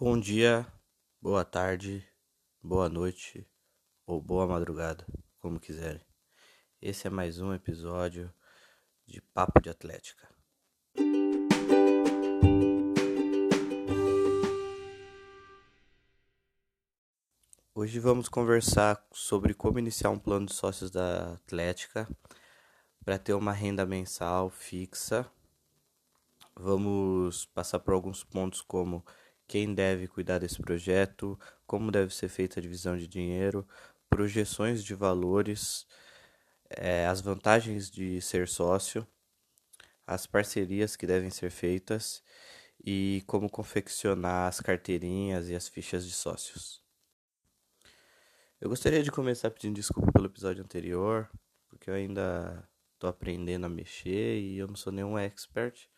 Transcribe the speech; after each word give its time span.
Bom 0.00 0.16
dia, 0.16 0.64
boa 1.20 1.44
tarde, 1.44 2.06
boa 2.62 2.88
noite 2.88 3.44
ou 4.06 4.22
boa 4.22 4.46
madrugada, 4.46 5.04
como 5.40 5.58
quiserem. 5.58 6.00
Esse 6.80 7.08
é 7.08 7.10
mais 7.10 7.40
um 7.40 7.52
episódio 7.52 8.32
de 9.04 9.20
Papo 9.20 9.60
de 9.60 9.68
Atlética. 9.68 10.28
Hoje 17.74 17.98
vamos 17.98 18.28
conversar 18.28 19.04
sobre 19.10 19.52
como 19.52 19.80
iniciar 19.80 20.10
um 20.10 20.18
plano 20.20 20.46
de 20.46 20.54
sócios 20.54 20.92
da 20.92 21.32
Atlética 21.32 22.08
para 23.04 23.18
ter 23.18 23.34
uma 23.34 23.52
renda 23.52 23.84
mensal 23.84 24.48
fixa. 24.48 25.28
Vamos 26.54 27.46
passar 27.46 27.80
por 27.80 27.94
alguns 27.94 28.22
pontos 28.22 28.60
como 28.60 29.04
quem 29.48 29.74
deve 29.74 30.06
cuidar 30.06 30.38
desse 30.38 30.60
projeto, 30.60 31.38
como 31.66 31.90
deve 31.90 32.14
ser 32.14 32.28
feita 32.28 32.60
a 32.60 32.62
divisão 32.62 32.96
de 32.96 33.08
dinheiro, 33.08 33.66
projeções 34.08 34.84
de 34.84 34.94
valores, 34.94 35.86
é, 36.70 37.06
as 37.06 37.20
vantagens 37.22 37.90
de 37.90 38.20
ser 38.20 38.46
sócio, 38.46 39.06
as 40.06 40.26
parcerias 40.26 40.96
que 40.96 41.06
devem 41.06 41.30
ser 41.30 41.50
feitas 41.50 42.22
e 42.84 43.22
como 43.26 43.50
confeccionar 43.50 44.48
as 44.48 44.60
carteirinhas 44.60 45.48
e 45.48 45.54
as 45.54 45.66
fichas 45.66 46.06
de 46.06 46.12
sócios. 46.12 46.82
Eu 48.60 48.68
gostaria 48.68 49.02
de 49.02 49.10
começar 49.10 49.50
pedindo 49.50 49.76
desculpa 49.76 50.12
pelo 50.12 50.26
episódio 50.26 50.62
anterior, 50.62 51.30
porque 51.68 51.88
eu 51.88 51.94
ainda 51.94 52.68
estou 52.94 53.08
aprendendo 53.08 53.66
a 53.66 53.68
mexer 53.68 54.40
e 54.40 54.58
eu 54.58 54.66
não 54.66 54.76
sou 54.76 54.92
nenhum 54.92 55.18
expert. 55.18 55.88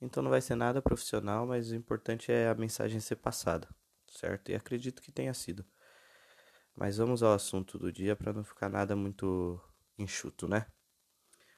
Então 0.00 0.22
não 0.22 0.30
vai 0.30 0.40
ser 0.40 0.54
nada 0.54 0.80
profissional, 0.80 1.46
mas 1.46 1.70
o 1.70 1.74
importante 1.74 2.30
é 2.30 2.48
a 2.48 2.54
mensagem 2.54 3.00
ser 3.00 3.16
passada, 3.16 3.68
certo? 4.06 4.50
E 4.50 4.54
acredito 4.54 5.02
que 5.02 5.10
tenha 5.10 5.34
sido. 5.34 5.64
Mas 6.74 6.98
vamos 6.98 7.22
ao 7.22 7.32
assunto 7.32 7.78
do 7.78 7.92
dia 7.92 8.14
para 8.14 8.32
não 8.32 8.44
ficar 8.44 8.68
nada 8.68 8.94
muito 8.94 9.60
enxuto, 9.98 10.46
né? 10.46 10.66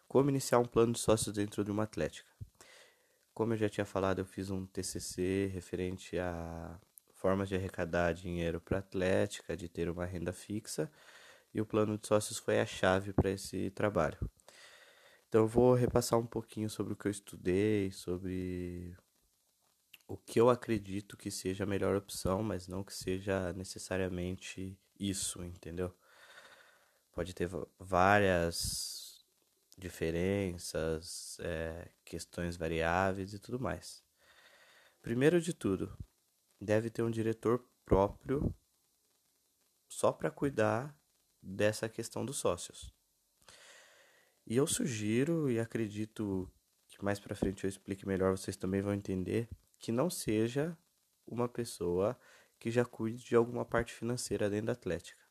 Como 0.09 0.31
iniciar 0.31 0.59
um 0.59 0.65
plano 0.65 0.95
de 0.95 0.99
sócios 0.99 1.35
dentro 1.35 1.63
de 1.63 1.71
uma 1.71 1.83
atlética? 1.83 2.29
Como 3.35 3.53
eu 3.53 3.57
já 3.59 3.69
tinha 3.69 3.85
falado, 3.85 4.21
eu 4.21 4.25
fiz 4.25 4.51
um 4.51 4.67
TCC 4.67 5.51
referente 5.53 6.19
a 6.19 6.81
formas 7.15 7.49
de 7.49 7.55
arrecadar 7.55 8.13
dinheiro 8.15 8.61
para 8.61 8.79
atlética, 8.79 9.57
de 9.57 9.69
ter 9.69 9.91
uma 9.91 10.07
renda 10.07 10.33
fixa, 10.33 10.91
e 11.53 11.61
o 11.61 11.67
plano 11.67 11.99
de 11.99 12.07
sócios 12.07 12.39
foi 12.39 12.59
a 12.61 12.67
chave 12.67 13.13
para 13.13 13.31
esse 13.31 13.71
trabalho. 13.71 14.19
Então 15.31 15.43
eu 15.43 15.47
vou 15.47 15.75
repassar 15.75 16.19
um 16.19 16.27
pouquinho 16.27 16.69
sobre 16.69 16.93
o 16.93 16.97
que 16.97 17.07
eu 17.07 17.11
estudei, 17.11 17.93
sobre 17.93 18.97
o 20.09 20.17
que 20.17 20.41
eu 20.41 20.51
acredito 20.51 21.17
que 21.17 21.31
seja 21.31 21.63
a 21.63 21.67
melhor 21.69 21.95
opção, 21.95 22.43
mas 22.43 22.67
não 22.67 22.83
que 22.83 22.93
seja 22.93 23.53
necessariamente 23.53 24.77
isso, 24.99 25.45
entendeu? 25.45 25.97
Pode 27.13 27.33
ter 27.33 27.49
várias 27.79 29.25
diferenças, 29.79 31.39
é, 31.39 31.89
questões 32.05 32.57
variáveis 32.57 33.33
e 33.33 33.39
tudo 33.39 33.61
mais. 33.61 34.03
Primeiro 35.01 35.41
de 35.41 35.55
tudo, 35.55 35.97
deve 36.61 36.91
ter 36.91 37.05
um 37.05 37.11
diretor 37.11 37.65
próprio 37.85 38.53
só 39.89 40.11
para 40.11 40.29
cuidar 40.29 40.93
dessa 41.41 41.89
questão 41.89 42.27
dos 42.27 42.39
sócios. 42.39 43.00
E 44.51 44.57
eu 44.57 44.67
sugiro 44.67 45.49
e 45.49 45.61
acredito 45.61 46.51
que 46.89 47.05
mais 47.05 47.21
para 47.21 47.37
frente 47.37 47.63
eu 47.63 47.69
explique 47.69 48.05
melhor, 48.05 48.37
vocês 48.37 48.57
também 48.57 48.83
vão 48.83 48.93
entender 48.93 49.49
que 49.79 49.93
não 49.93 50.11
seja 50.11 50.77
uma 51.25 51.49
pessoa 51.49 52.19
que 52.59 52.69
já 52.69 52.85
cuide 52.85 53.25
de 53.25 53.37
alguma 53.37 53.65
parte 53.65 53.93
financeira 53.93 54.51
dentro 54.51 54.67
da 54.67 54.73
Atlética. 54.73 55.23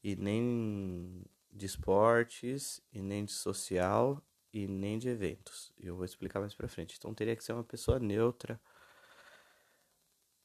E 0.00 0.14
nem 0.14 1.24
de 1.50 1.66
esportes, 1.66 2.80
e 2.92 3.02
nem 3.02 3.24
de 3.24 3.32
social, 3.32 4.24
e 4.52 4.68
nem 4.68 4.96
de 4.96 5.08
eventos. 5.08 5.74
Eu 5.76 5.96
vou 5.96 6.04
explicar 6.04 6.38
mais 6.38 6.54
para 6.54 6.68
frente. 6.68 6.94
Então 6.96 7.12
teria 7.12 7.34
que 7.34 7.42
ser 7.42 7.52
uma 7.52 7.64
pessoa 7.64 7.98
neutra, 7.98 8.60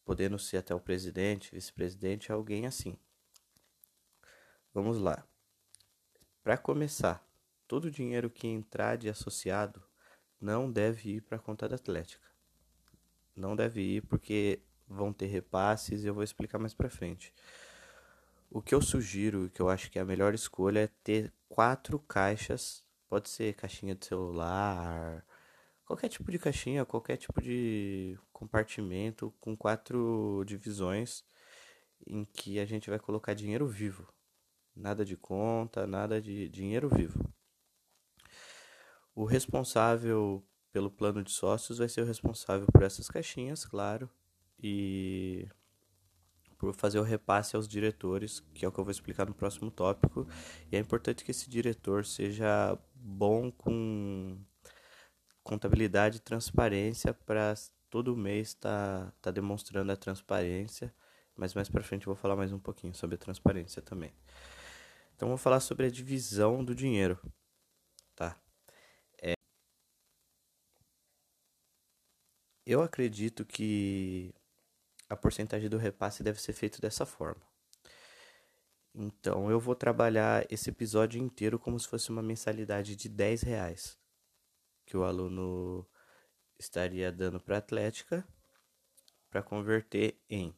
podendo 0.04 0.40
ser 0.40 0.58
até 0.58 0.74
o 0.74 0.80
presidente, 0.80 1.54
vice-presidente, 1.54 2.32
alguém 2.32 2.66
assim. 2.66 2.98
Vamos 4.74 4.98
lá. 4.98 5.24
Para 6.42 6.58
começar, 6.58 7.27
todo 7.68 7.86
o 7.86 7.92
dinheiro 7.92 8.30
que 8.30 8.48
entrar 8.48 8.98
de 8.98 9.10
associado 9.10 9.84
não 10.40 10.72
deve 10.72 11.16
ir 11.16 11.22
para 11.22 11.38
a 11.38 11.42
conta 11.42 11.68
da 11.68 11.76
Atlética. 11.76 12.28
Não 13.36 13.56
deve 13.56 13.82
ir 13.82 14.02
porque 14.04 14.62
vão 14.88 15.12
ter 15.12 15.28
repasses 15.28 16.04
e 16.04 16.08
eu 16.08 16.14
vou 16.14 16.24
explicar 16.24 16.58
mais 16.58 16.74
para 16.74 16.90
frente. 16.90 17.34
O 18.50 18.62
que 18.62 18.74
eu 18.74 18.82
sugiro 18.82 19.50
que 19.50 19.62
eu 19.62 19.70
acho 19.70 19.92
que 19.92 20.00
é 20.00 20.02
a 20.02 20.06
melhor 20.06 20.34
escolha 20.34 20.82
é 20.82 20.90
ter 21.04 21.34
quatro 21.50 22.00
caixas. 22.00 22.84
Pode 23.10 23.30
ser 23.30 23.54
caixinha 23.56 23.96
de 23.96 24.06
celular, 24.06 25.26
qualquer 25.86 26.10
tipo 26.10 26.30
de 26.32 26.38
caixinha, 26.38 26.86
qualquer 26.86 27.18
tipo 27.18 27.42
de 27.42 28.18
compartimento 28.34 29.34
com 29.40 29.56
quatro 29.56 30.44
divisões 30.46 31.24
em 32.06 32.26
que 32.26 32.60
a 32.60 32.66
gente 32.66 32.90
vai 32.90 33.00
colocar 33.00 33.34
dinheiro 33.34 33.68
vivo. 33.68 34.08
Nada 34.76 35.04
de 35.06 35.18
conta, 35.18 35.88
nada 35.88 36.22
de 36.22 36.50
dinheiro 36.50 36.90
vivo. 36.90 37.34
O 39.18 39.26
responsável 39.26 40.46
pelo 40.72 40.92
plano 40.92 41.24
de 41.24 41.32
sócios 41.32 41.80
vai 41.80 41.90
ser 41.90 42.02
o 42.02 42.06
responsável 42.06 42.68
por 42.72 42.84
essas 42.84 43.10
caixinhas, 43.10 43.66
claro, 43.66 44.08
e 44.62 45.50
por 46.56 46.72
fazer 46.76 47.00
o 47.00 47.04
repasse 47.04 47.56
aos 47.56 47.68
diretores, 47.68 48.42
que 48.54 48.64
é 48.64 48.68
o 48.68 48.72
que 48.72 48.80
eu 48.80 48.84
vou 48.84 48.92
explicar 48.92 49.26
no 49.26 49.34
próximo 49.34 49.72
tópico. 49.72 50.28
E 50.72 50.76
é 50.76 50.80
importante 50.80 51.26
que 51.26 51.32
esse 51.32 51.50
diretor 51.50 52.06
seja 52.06 52.78
bom 52.94 53.52
com 53.52 54.38
contabilidade 55.42 56.18
e 56.18 56.20
transparência 56.20 57.12
para 57.12 57.56
todo 57.90 58.16
mês 58.16 58.50
estar 58.50 59.06
tá, 59.06 59.14
tá 59.20 59.32
demonstrando 59.32 59.92
a 59.92 59.98
transparência. 59.98 60.94
Mas 61.36 61.56
mais 61.56 61.68
para 61.68 61.82
frente 61.82 62.06
eu 62.06 62.14
vou 62.14 62.22
falar 62.22 62.36
mais 62.36 62.54
um 62.54 62.60
pouquinho 62.60 62.94
sobre 62.94 63.16
a 63.16 63.18
transparência 63.18 63.82
também. 63.82 64.14
Então 65.16 65.28
vou 65.28 65.40
falar 65.40 65.60
sobre 65.60 65.88
a 65.88 65.90
divisão 65.90 66.64
do 66.64 66.76
dinheiro. 66.76 67.20
Eu 72.70 72.82
acredito 72.82 73.46
que 73.46 74.36
a 75.08 75.16
porcentagem 75.16 75.70
do 75.70 75.78
repasse 75.78 76.22
deve 76.22 76.42
ser 76.42 76.52
feita 76.52 76.82
dessa 76.82 77.06
forma. 77.06 77.42
Então 78.94 79.50
eu 79.50 79.58
vou 79.58 79.74
trabalhar 79.74 80.46
esse 80.52 80.70
episódio 80.70 81.18
inteiro 81.18 81.58
como 81.58 81.80
se 81.80 81.88
fosse 81.88 82.10
uma 82.10 82.22
mensalidade 82.22 82.94
de 82.94 83.08
10 83.08 83.44
reais 83.44 83.98
que 84.86 84.98
o 84.98 85.06
aluno 85.06 85.88
estaria 86.60 87.10
dando 87.10 87.40
para 87.40 87.56
a 87.56 87.60
Atlética 87.60 88.28
para 89.30 89.42
converter 89.42 90.20
em 90.30 90.54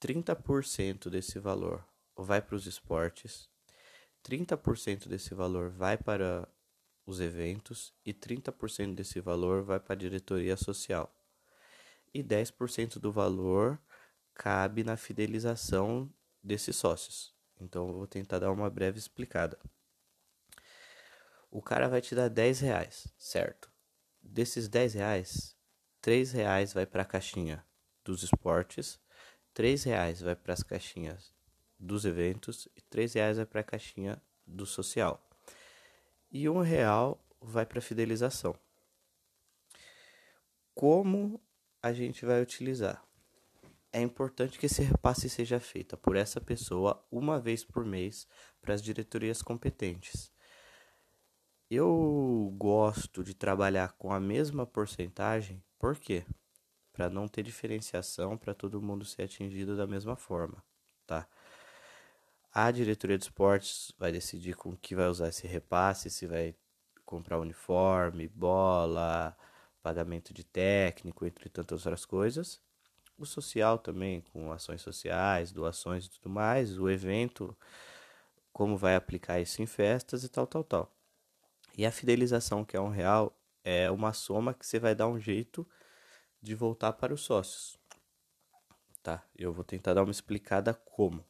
30% 0.00 1.08
desse 1.08 1.38
valor 1.38 1.86
vai 2.16 2.42
para 2.42 2.56
os 2.56 2.66
esportes, 2.66 3.48
30% 4.24 5.06
desse 5.06 5.32
valor 5.32 5.70
vai 5.70 5.96
para 5.96 6.48
os 7.06 7.20
eventos 7.20 7.94
e 8.04 8.12
30% 8.12 8.96
desse 8.96 9.20
valor 9.20 9.62
vai 9.62 9.78
para 9.78 9.92
a 9.92 9.98
diretoria 9.98 10.56
social 10.56 11.14
e 12.12 12.22
10% 12.22 12.98
do 12.98 13.12
valor 13.12 13.80
cabe 14.34 14.82
na 14.82 14.96
fidelização 14.96 16.12
desses 16.42 16.76
sócios. 16.76 17.34
Então 17.60 17.88
eu 17.88 17.94
vou 17.94 18.06
tentar 18.06 18.38
dar 18.38 18.50
uma 18.50 18.70
breve 18.70 18.98
explicada. 18.98 19.58
O 21.50 21.60
cara 21.60 21.88
vai 21.88 22.00
te 22.00 22.14
dar 22.14 22.28
10 22.28 22.60
reais, 22.60 23.08
certo? 23.18 23.70
Desses 24.22 24.68
10 24.68 24.94
reais, 24.94 25.56
3 26.00 26.32
reais 26.32 26.72
vai 26.72 26.86
para 26.86 27.02
a 27.02 27.04
caixinha 27.04 27.64
dos 28.04 28.22
esportes, 28.22 29.00
3 29.52 29.84
reais 29.84 30.20
vai 30.20 30.36
para 30.36 30.54
as 30.54 30.62
caixinhas 30.62 31.34
dos 31.78 32.04
eventos 32.04 32.68
e 32.76 32.80
3 32.82 33.14
reais 33.14 33.36
vai 33.36 33.46
para 33.46 33.60
a 33.60 33.64
caixinha 33.64 34.22
do 34.46 34.64
social. 34.64 35.28
E 36.30 36.48
um 36.48 36.60
real 36.60 37.22
vai 37.40 37.66
para 37.66 37.78
a 37.78 37.82
fidelização. 37.82 38.54
Como 40.74 41.42
a 41.82 41.92
gente 41.92 42.24
vai 42.24 42.42
utilizar. 42.42 43.02
É 43.92 44.00
importante 44.00 44.58
que 44.58 44.66
esse 44.66 44.82
repasse 44.82 45.28
seja 45.28 45.58
feito 45.58 45.96
por 45.96 46.14
essa 46.14 46.40
pessoa 46.40 47.04
uma 47.10 47.40
vez 47.40 47.64
por 47.64 47.84
mês 47.84 48.26
para 48.62 48.74
as 48.74 48.82
diretorias 48.82 49.42
competentes. 49.42 50.32
Eu 51.68 52.54
gosto 52.56 53.24
de 53.24 53.34
trabalhar 53.34 53.92
com 53.92 54.12
a 54.12 54.20
mesma 54.20 54.66
porcentagem, 54.66 55.62
por 55.78 55.96
quê? 55.96 56.24
Para 56.92 57.08
não 57.08 57.26
ter 57.26 57.42
diferenciação, 57.42 58.36
para 58.36 58.54
todo 58.54 58.82
mundo 58.82 59.04
ser 59.04 59.22
atingido 59.22 59.76
da 59.76 59.86
mesma 59.86 60.16
forma, 60.16 60.62
tá? 61.06 61.26
A 62.52 62.70
diretoria 62.72 63.16
de 63.16 63.24
esportes 63.24 63.92
vai 63.96 64.10
decidir 64.10 64.56
com 64.56 64.76
que 64.76 64.94
vai 64.94 65.08
usar 65.08 65.28
esse 65.28 65.46
repasse, 65.46 66.10
se 66.10 66.26
vai 66.26 66.54
comprar 67.04 67.38
uniforme, 67.38 68.26
bola, 68.28 69.36
pagamento 69.82 70.32
de 70.32 70.44
técnico, 70.44 71.26
entre 71.26 71.48
tantas 71.48 71.86
outras 71.86 72.04
coisas. 72.04 72.60
o 73.18 73.26
social 73.26 73.78
também, 73.78 74.22
com 74.32 74.50
ações 74.50 74.80
sociais, 74.80 75.52
doações 75.52 76.06
e 76.06 76.10
tudo 76.10 76.30
mais, 76.30 76.78
o 76.78 76.88
evento, 76.88 77.54
como 78.52 78.78
vai 78.78 78.96
aplicar 78.96 79.40
isso 79.40 79.60
em 79.60 79.66
festas 79.66 80.24
e 80.24 80.28
tal, 80.28 80.46
tal, 80.46 80.64
tal. 80.64 80.96
E 81.76 81.84
a 81.84 81.92
fidelização, 81.92 82.64
que 82.64 82.76
é 82.76 82.80
um 82.80 82.88
real, 82.88 83.38
é 83.62 83.90
uma 83.90 84.12
soma 84.12 84.54
que 84.54 84.66
você 84.66 84.78
vai 84.78 84.94
dar 84.94 85.06
um 85.06 85.20
jeito 85.20 85.68
de 86.42 86.54
voltar 86.54 86.94
para 86.94 87.12
os 87.12 87.20
sócios. 87.20 87.78
Tá? 89.02 89.22
Eu 89.36 89.52
vou 89.52 89.64
tentar 89.64 89.94
dar 89.94 90.02
uma 90.02 90.10
explicada 90.10 90.74
como. 90.74 91.24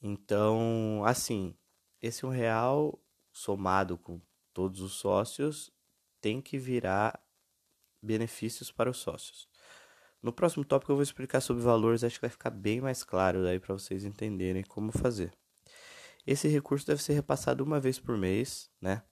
Então, 0.00 1.02
assim, 1.04 1.54
esse 2.00 2.26
um 2.26 2.30
real 2.30 2.98
somado 3.32 3.96
com 3.96 4.20
todos 4.52 4.80
os 4.80 4.92
sócios 4.94 5.72
tem 6.22 6.40
que 6.40 6.56
virar 6.56 7.20
benefícios 8.02 8.70
para 8.70 8.88
os 8.88 8.96
sócios. 8.96 9.46
No 10.22 10.32
próximo 10.32 10.64
tópico 10.64 10.92
eu 10.92 10.96
vou 10.96 11.02
explicar 11.02 11.40
sobre 11.40 11.62
valores, 11.62 12.04
acho 12.04 12.14
que 12.14 12.22
vai 12.22 12.30
ficar 12.30 12.50
bem 12.50 12.80
mais 12.80 13.02
claro 13.02 13.42
daí 13.42 13.58
para 13.58 13.74
vocês 13.74 14.04
entenderem 14.04 14.62
como 14.62 14.92
fazer. 14.92 15.36
Esse 16.24 16.46
recurso 16.46 16.86
deve 16.86 17.02
ser 17.02 17.14
repassado 17.14 17.64
uma 17.64 17.80
vez 17.80 17.98
por 17.98 18.16
mês, 18.16 18.70
né, 18.80 19.02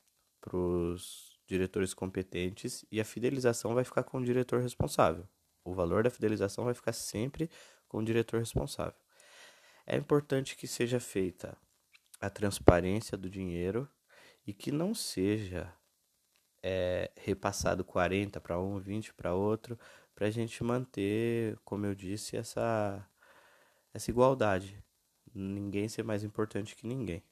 para 0.40 0.56
os 0.56 1.36
diretores 1.46 1.92
competentes 1.92 2.84
e 2.92 3.00
a 3.00 3.04
fidelização 3.04 3.74
vai 3.74 3.82
ficar 3.82 4.04
com 4.04 4.18
o 4.18 4.24
diretor 4.24 4.62
responsável. 4.62 5.28
O 5.64 5.74
valor 5.74 6.04
da 6.04 6.10
fidelização 6.10 6.64
vai 6.64 6.74
ficar 6.74 6.92
sempre 6.92 7.50
com 7.88 7.98
o 7.98 8.04
diretor 8.04 8.38
responsável. 8.38 8.98
É 9.84 9.96
importante 9.96 10.56
que 10.56 10.68
seja 10.68 11.00
feita 11.00 11.58
a 12.20 12.30
transparência 12.30 13.18
do 13.18 13.28
dinheiro 13.28 13.88
e 14.46 14.54
que 14.54 14.70
não 14.70 14.94
seja 14.94 15.74
é, 16.62 17.10
repassado 17.16 17.84
40 17.84 18.40
para 18.40 18.60
um, 18.60 18.78
20 18.78 19.14
para 19.14 19.34
outro, 19.34 19.78
para 20.14 20.26
a 20.26 20.30
gente 20.30 20.62
manter, 20.62 21.58
como 21.64 21.86
eu 21.86 21.94
disse, 21.94 22.36
essa, 22.36 23.06
essa 23.94 24.10
igualdade. 24.10 24.82
Ninguém 25.34 25.88
ser 25.88 26.02
mais 26.02 26.24
importante 26.24 26.76
que 26.76 26.86
ninguém. 26.86 27.22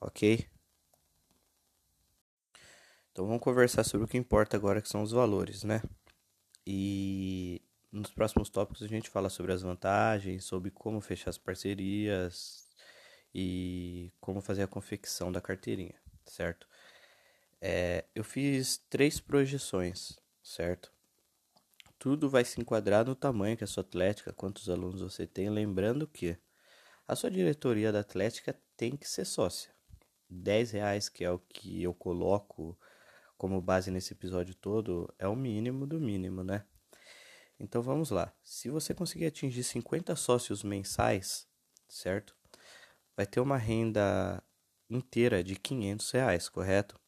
Ok? 0.00 0.46
Então 3.12 3.26
vamos 3.26 3.42
conversar 3.42 3.84
sobre 3.84 4.04
o 4.06 4.08
que 4.08 4.16
importa 4.16 4.56
agora, 4.56 4.80
que 4.80 4.88
são 4.88 5.02
os 5.02 5.10
valores, 5.12 5.64
né? 5.64 5.82
E 6.66 7.60
nos 7.92 8.10
próximos 8.10 8.48
tópicos 8.48 8.82
a 8.82 8.86
gente 8.86 9.10
fala 9.10 9.28
sobre 9.28 9.52
as 9.52 9.62
vantagens, 9.62 10.44
sobre 10.44 10.70
como 10.70 11.00
fechar 11.00 11.30
as 11.30 11.38
parcerias 11.38 12.68
e 13.34 14.12
como 14.20 14.40
fazer 14.40 14.62
a 14.62 14.68
confecção 14.68 15.32
da 15.32 15.40
carteirinha, 15.40 15.94
certo? 16.24 16.68
É, 17.60 18.06
eu 18.14 18.24
fiz 18.24 18.78
três 18.88 19.20
projeções, 19.20 20.18
certo? 20.42 20.92
Tudo 21.98 22.30
vai 22.30 22.44
se 22.44 22.60
enquadrar 22.60 23.04
no 23.04 23.14
tamanho 23.14 23.56
que 23.56 23.64
a 23.64 23.66
sua 23.66 23.82
atlética, 23.82 24.32
quantos 24.32 24.70
alunos 24.70 25.02
você 25.02 25.26
tem, 25.26 25.50
lembrando 25.50 26.06
que 26.06 26.38
a 27.06 27.14
sua 27.14 27.30
diretoria 27.30 27.92
da 27.92 28.00
atlética 28.00 28.58
tem 28.76 28.96
que 28.96 29.06
ser 29.06 29.26
sócia. 29.26 29.74
10 30.28 30.70
reais, 30.70 31.08
que 31.08 31.24
é 31.24 31.30
o 31.30 31.38
que 31.38 31.82
eu 31.82 31.92
coloco 31.92 32.78
como 33.36 33.60
base 33.60 33.90
nesse 33.90 34.12
episódio 34.12 34.54
todo, 34.54 35.12
é 35.18 35.26
o 35.26 35.34
mínimo 35.34 35.86
do 35.86 35.98
mínimo, 35.98 36.44
né? 36.44 36.64
Então 37.58 37.82
vamos 37.82 38.10
lá. 38.10 38.32
Se 38.42 38.70
você 38.70 38.94
conseguir 38.94 39.26
atingir 39.26 39.64
50 39.64 40.14
sócios 40.14 40.62
mensais, 40.62 41.48
certo? 41.88 42.36
Vai 43.16 43.26
ter 43.26 43.40
uma 43.40 43.56
renda 43.56 44.42
inteira 44.88 45.42
de 45.42 45.56
500 45.56 46.10
reais, 46.10 46.48
correto? 46.48 46.99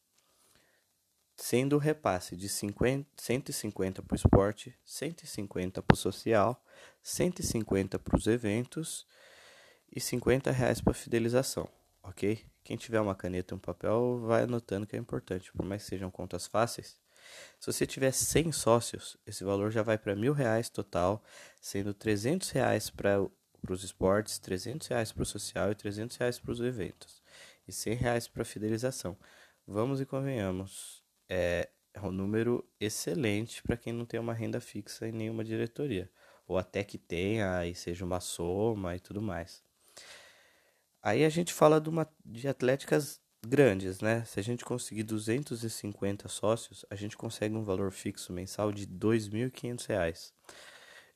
Sendo 1.35 1.75
o 1.75 1.79
repasse 1.79 2.35
de 2.35 2.47
50, 2.47 3.09
150 3.17 4.01
para 4.03 4.13
o 4.13 4.15
esporte, 4.15 4.77
150 4.85 5.81
para 5.81 5.95
o 5.95 5.97
social, 5.97 6.63
150 7.01 7.97
para 7.97 8.17
os 8.17 8.27
eventos 8.27 9.07
e 9.91 9.99
50 9.99 10.51
reais 10.51 10.79
para 10.79 10.93
fidelização, 10.93 11.67
ok? 12.03 12.45
Quem 12.63 12.77
tiver 12.77 13.01
uma 13.01 13.15
caneta 13.15 13.53
e 13.53 13.57
um 13.57 13.59
papel, 13.59 14.19
vai 14.21 14.43
anotando 14.43 14.87
que 14.87 14.95
é 14.95 14.99
importante, 14.99 15.51
por 15.51 15.65
mais 15.65 15.83
que 15.83 15.89
sejam 15.89 16.09
contas 16.09 16.47
fáceis. 16.47 16.97
Se 17.59 17.71
você 17.71 17.85
tiver 17.85 18.11
100 18.11 18.51
sócios, 18.51 19.17
esse 19.25 19.43
valor 19.43 19.71
já 19.71 19.83
vai 19.83 19.97
para 19.97 20.15
mil 20.15 20.33
reais 20.33 20.69
total, 20.69 21.23
sendo 21.59 21.93
300 21.93 22.49
reais 22.51 22.89
para 22.89 23.27
os 23.69 23.83
esportes, 23.83 24.39
300 24.39 24.87
reais 24.87 25.11
para 25.11 25.23
o 25.23 25.25
social 25.25 25.71
e 25.71 25.75
300 25.75 26.15
reais 26.17 26.39
para 26.39 26.51
os 26.51 26.61
eventos. 26.61 27.21
E 27.67 27.71
100 27.71 27.95
reais 27.95 28.27
para 28.27 28.45
fidelização. 28.45 29.17
Vamos 29.65 30.01
e 30.01 30.05
convenhamos, 30.05 31.02
é, 31.29 31.69
é 31.93 32.01
um 32.01 32.11
número 32.11 32.67
excelente 32.79 33.61
para 33.63 33.77
quem 33.77 33.93
não 33.93 34.05
tem 34.05 34.19
uma 34.19 34.33
renda 34.33 34.59
fixa 34.59 35.07
em 35.07 35.11
nenhuma 35.11 35.43
diretoria. 35.43 36.09
Ou 36.47 36.57
até 36.57 36.83
que 36.83 36.97
tenha 36.97 37.65
e 37.65 37.73
seja 37.73 38.03
uma 38.03 38.19
soma 38.19 38.95
e 38.95 38.99
tudo 38.99 39.21
mais. 39.21 39.63
Aí 41.01 41.23
a 41.25 41.29
gente 41.29 41.53
fala 41.53 41.79
de, 41.81 41.89
uma, 41.89 42.09
de 42.25 42.47
atléticas 42.47 43.21
grandes, 43.45 43.99
né? 43.99 44.23
Se 44.25 44.39
a 44.39 44.43
gente 44.43 44.63
conseguir 44.63 45.03
250 45.03 46.27
sócios, 46.29 46.85
a 46.89 46.95
gente 46.95 47.17
consegue 47.17 47.55
um 47.55 47.63
valor 47.63 47.91
fixo 47.91 48.31
mensal 48.31 48.71
de 48.71 48.83
R$ 48.83 48.91
2.500. 48.93 50.31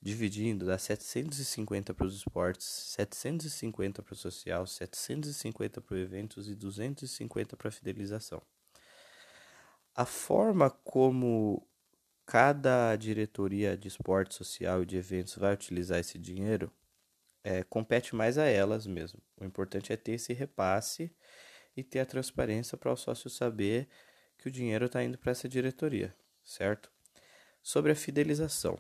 Dividindo, 0.02 0.66
dá 0.66 0.78
750 0.78 1.94
para 1.94 2.06
os 2.06 2.16
esportes, 2.16 2.68
750 2.68 4.04
para 4.04 4.14
o 4.14 4.16
social, 4.16 4.68
750 4.68 5.82
para 5.82 5.98
eventos 5.98 6.48
e 6.48 6.56
250 6.56 7.58
para 7.58 7.70
a 7.70 7.72
fidelização. 7.72 8.42
A 9.98 10.06
forma 10.06 10.70
como 10.70 11.68
cada 12.24 12.96
diretoria 12.96 13.76
de 13.76 13.88
esporte 13.88 14.36
social 14.36 14.84
e 14.84 14.86
de 14.86 14.96
eventos 14.96 15.36
vai 15.36 15.56
utilizar 15.56 15.98
esse 15.98 16.20
dinheiro 16.20 16.72
é, 17.44 17.64
compete 17.64 18.16
mais 18.16 18.38
a 18.38 18.46
elas 18.46 18.86
mesmo. 18.86 19.20
O 19.42 19.44
importante 19.44 19.92
é 19.92 19.98
ter 19.98 20.12
esse 20.12 20.34
repasse 20.34 21.12
e 21.76 21.84
ter 21.84 22.00
a 22.00 22.06
transparência 22.06 22.78
para 22.78 22.92
o 22.92 22.96
sócio 22.96 23.28
saber 23.28 23.90
que 24.38 24.48
o 24.48 24.52
dinheiro 24.52 24.86
está 24.86 25.04
indo 25.04 25.18
para 25.18 25.32
essa 25.32 25.50
diretoria, 25.50 26.16
certo? 26.46 26.92
Sobre 27.64 27.92
a 27.92 27.96
fidelização. 27.96 28.78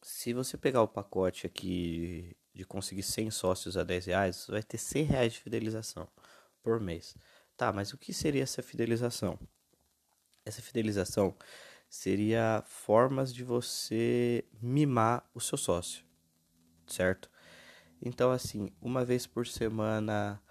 Se 0.00 0.32
você 0.32 0.56
pegar 0.56 0.80
o 0.80 0.88
pacote 0.88 1.46
aqui 1.46 2.34
de 2.54 2.64
conseguir 2.64 3.02
100 3.02 3.30
sócios 3.30 3.76
a 3.76 3.84
10 3.84 4.06
reais, 4.06 4.36
você 4.36 4.52
vai 4.52 4.62
ter 4.62 4.78
100 4.78 5.04
reais 5.04 5.32
de 5.34 5.40
fidelização 5.40 6.08
por 6.62 6.80
mês. 6.80 7.14
Tá, 7.58 7.70
mas 7.70 7.92
o 7.92 7.98
que 7.98 8.14
seria 8.14 8.42
essa 8.42 8.62
fidelização? 8.62 9.38
Essa 10.44 10.60
fidelização 10.60 11.34
seria 11.88 12.62
formas 12.66 13.32
de 13.32 13.44
você 13.44 14.44
mimar 14.60 15.28
o 15.34 15.40
seu 15.40 15.58
sócio, 15.58 16.04
certo? 16.86 17.30
Então, 18.00 18.32
assim, 18.32 18.70
uma 18.80 19.04
vez 19.04 19.26
por 19.26 19.46
semana 19.46 20.42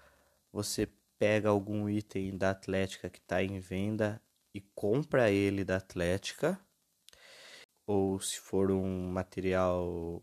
você 0.52 0.88
pega 1.18 1.48
algum 1.48 1.88
item 1.88 2.36
da 2.38 2.50
Atlética 2.50 3.10
que 3.10 3.18
está 3.18 3.42
em 3.42 3.58
venda 3.58 4.20
e 4.54 4.60
compra 4.74 5.30
ele 5.30 5.64
da 5.64 5.76
Atlética, 5.76 6.58
ou 7.86 8.20
se 8.20 8.38
for 8.38 8.70
um 8.70 9.10
material, 9.10 10.22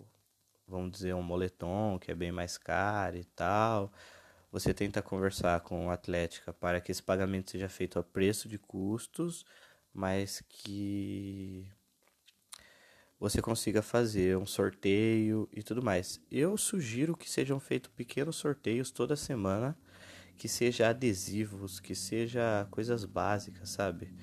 vamos 0.68 0.92
dizer, 0.92 1.14
um 1.14 1.22
moletom 1.22 2.00
que 2.00 2.12
é 2.12 2.16
bem 2.16 2.32
mais 2.32 2.58
caro 2.58 3.18
e 3.18 3.26
tal, 3.26 3.92
você 4.52 4.74
tenta 4.74 5.02
conversar 5.02 5.62
com 5.62 5.90
a 5.92 5.94
Atlética 5.94 6.52
para 6.54 6.82
que 6.82 6.92
esse 6.92 7.04
pagamento 7.04 7.52
seja 7.52 7.70
feito 7.70 8.00
a 8.00 8.04
preço 8.04 8.48
de 8.50 8.58
custos, 8.58 9.46
mas 10.00 10.42
que 10.48 11.68
você 13.20 13.42
consiga 13.42 13.82
fazer 13.82 14.38
um 14.38 14.46
sorteio 14.46 15.50
e 15.52 15.62
tudo 15.62 15.84
mais. 15.84 16.22
Eu 16.32 16.58
sugiro 16.58 17.18
que 17.18 17.30
sejam 17.30 17.60
feitos 17.60 17.92
pequenos 17.94 18.38
sorteios 18.38 18.92
toda 18.92 19.18
semana 19.18 19.78
que 20.38 20.48
seja 20.48 20.88
adesivos, 20.88 21.82
que 21.82 21.94
seja 21.94 22.66
coisas 22.72 23.04
básicas, 23.04 23.72
sabe? 23.72 24.14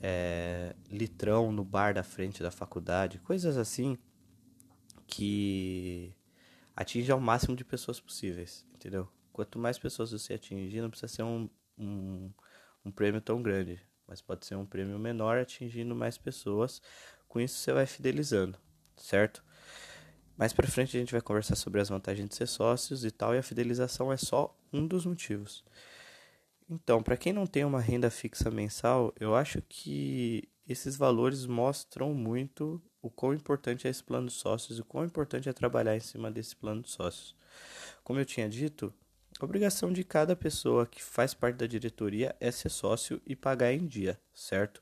É, 0.00 0.74
litrão 0.90 1.52
no 1.52 1.62
bar 1.62 1.92
da 1.92 2.02
frente 2.02 2.42
da 2.42 2.50
faculdade, 2.50 3.18
coisas 3.18 3.58
assim 3.58 3.98
que 5.06 6.16
atinja 6.74 7.14
o 7.14 7.20
máximo 7.20 7.54
de 7.54 7.66
pessoas 7.66 8.00
possíveis, 8.00 8.64
entendeu? 8.74 9.06
Quanto 9.30 9.58
mais 9.58 9.78
pessoas 9.78 10.10
você 10.10 10.32
atingir, 10.32 10.80
não 10.80 10.88
precisa 10.88 11.12
ser 11.12 11.22
um, 11.22 11.50
um, 11.76 12.30
um 12.82 12.90
prêmio 12.90 13.20
tão 13.20 13.42
grande, 13.42 13.78
mas 14.06 14.20
pode 14.20 14.46
ser 14.46 14.56
um 14.56 14.66
prêmio 14.66 14.98
menor 14.98 15.38
atingindo 15.38 15.94
mais 15.94 16.18
pessoas. 16.18 16.82
Com 17.28 17.40
isso 17.40 17.58
você 17.58 17.72
vai 17.72 17.86
fidelizando, 17.86 18.58
certo? 18.96 19.44
Mais 20.36 20.52
para 20.52 20.66
frente 20.66 20.96
a 20.96 21.00
gente 21.00 21.12
vai 21.12 21.20
conversar 21.20 21.56
sobre 21.56 21.80
as 21.80 21.88
vantagens 21.88 22.28
de 22.28 22.34
ser 22.34 22.46
sócios 22.46 23.04
e 23.04 23.10
tal, 23.10 23.34
e 23.34 23.38
a 23.38 23.42
fidelização 23.42 24.12
é 24.12 24.16
só 24.16 24.56
um 24.72 24.86
dos 24.86 25.06
motivos. 25.06 25.64
Então, 26.68 27.02
para 27.02 27.16
quem 27.16 27.32
não 27.32 27.46
tem 27.46 27.64
uma 27.64 27.80
renda 27.80 28.10
fixa 28.10 28.50
mensal, 28.50 29.12
eu 29.20 29.34
acho 29.36 29.60
que 29.68 30.48
esses 30.66 30.96
valores 30.96 31.44
mostram 31.44 32.14
muito 32.14 32.80
o 33.02 33.10
quão 33.10 33.34
importante 33.34 33.86
é 33.86 33.90
esse 33.90 34.02
plano 34.02 34.28
de 34.28 34.32
sócios 34.32 34.78
e 34.78 34.80
o 34.80 34.84
quão 34.84 35.04
importante 35.04 35.48
é 35.48 35.52
trabalhar 35.52 35.96
em 35.96 36.00
cima 36.00 36.30
desse 36.30 36.56
plano 36.56 36.82
de 36.82 36.90
sócios. 36.90 37.36
Como 38.02 38.18
eu 38.18 38.24
tinha 38.24 38.48
dito, 38.48 38.94
a 39.42 39.44
obrigação 39.44 39.92
de 39.92 40.04
cada 40.04 40.36
pessoa 40.36 40.86
que 40.86 41.02
faz 41.02 41.34
parte 41.34 41.56
da 41.56 41.66
diretoria 41.66 42.32
é 42.38 42.48
ser 42.52 42.68
sócio 42.68 43.20
e 43.26 43.34
pagar 43.34 43.72
em 43.72 43.84
dia, 43.88 44.16
certo? 44.32 44.80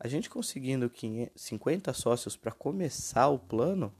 A 0.00 0.08
gente 0.08 0.30
conseguindo 0.30 0.90
50 1.36 1.92
sócios 1.92 2.34
para 2.34 2.50
começar 2.50 3.28
o 3.28 3.38
plano, 3.38 3.94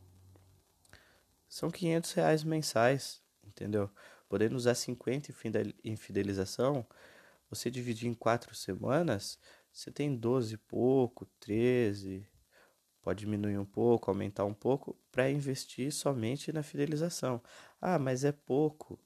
são 1.47 1.71
500 1.71 2.13
reais 2.15 2.43
mensais, 2.43 3.21
entendeu? 3.45 3.91
Podendo 4.27 4.57
usar 4.57 4.75
50 4.75 5.31
em 5.85 5.97
fidelização, 5.97 6.87
você 7.51 7.71
dividir 7.71 8.09
em 8.09 8.15
quatro 8.15 8.55
semanas, 8.55 9.39
você 9.71 9.91
tem 9.91 10.17
12 10.17 10.55
e 10.55 10.57
pouco, 10.57 11.27
13, 11.39 12.27
pode 13.03 13.21
diminuir 13.21 13.59
um 13.59 13.67
pouco, 13.67 14.11
aumentar 14.11 14.47
um 14.47 14.55
pouco, 14.55 14.97
para 15.11 15.31
investir 15.31 15.93
somente 15.93 16.51
na 16.55 16.63
fidelização. 16.63 17.39
Ah, 17.79 17.99
mas 17.99 18.25
é 18.25 18.33
pouco. 18.33 18.99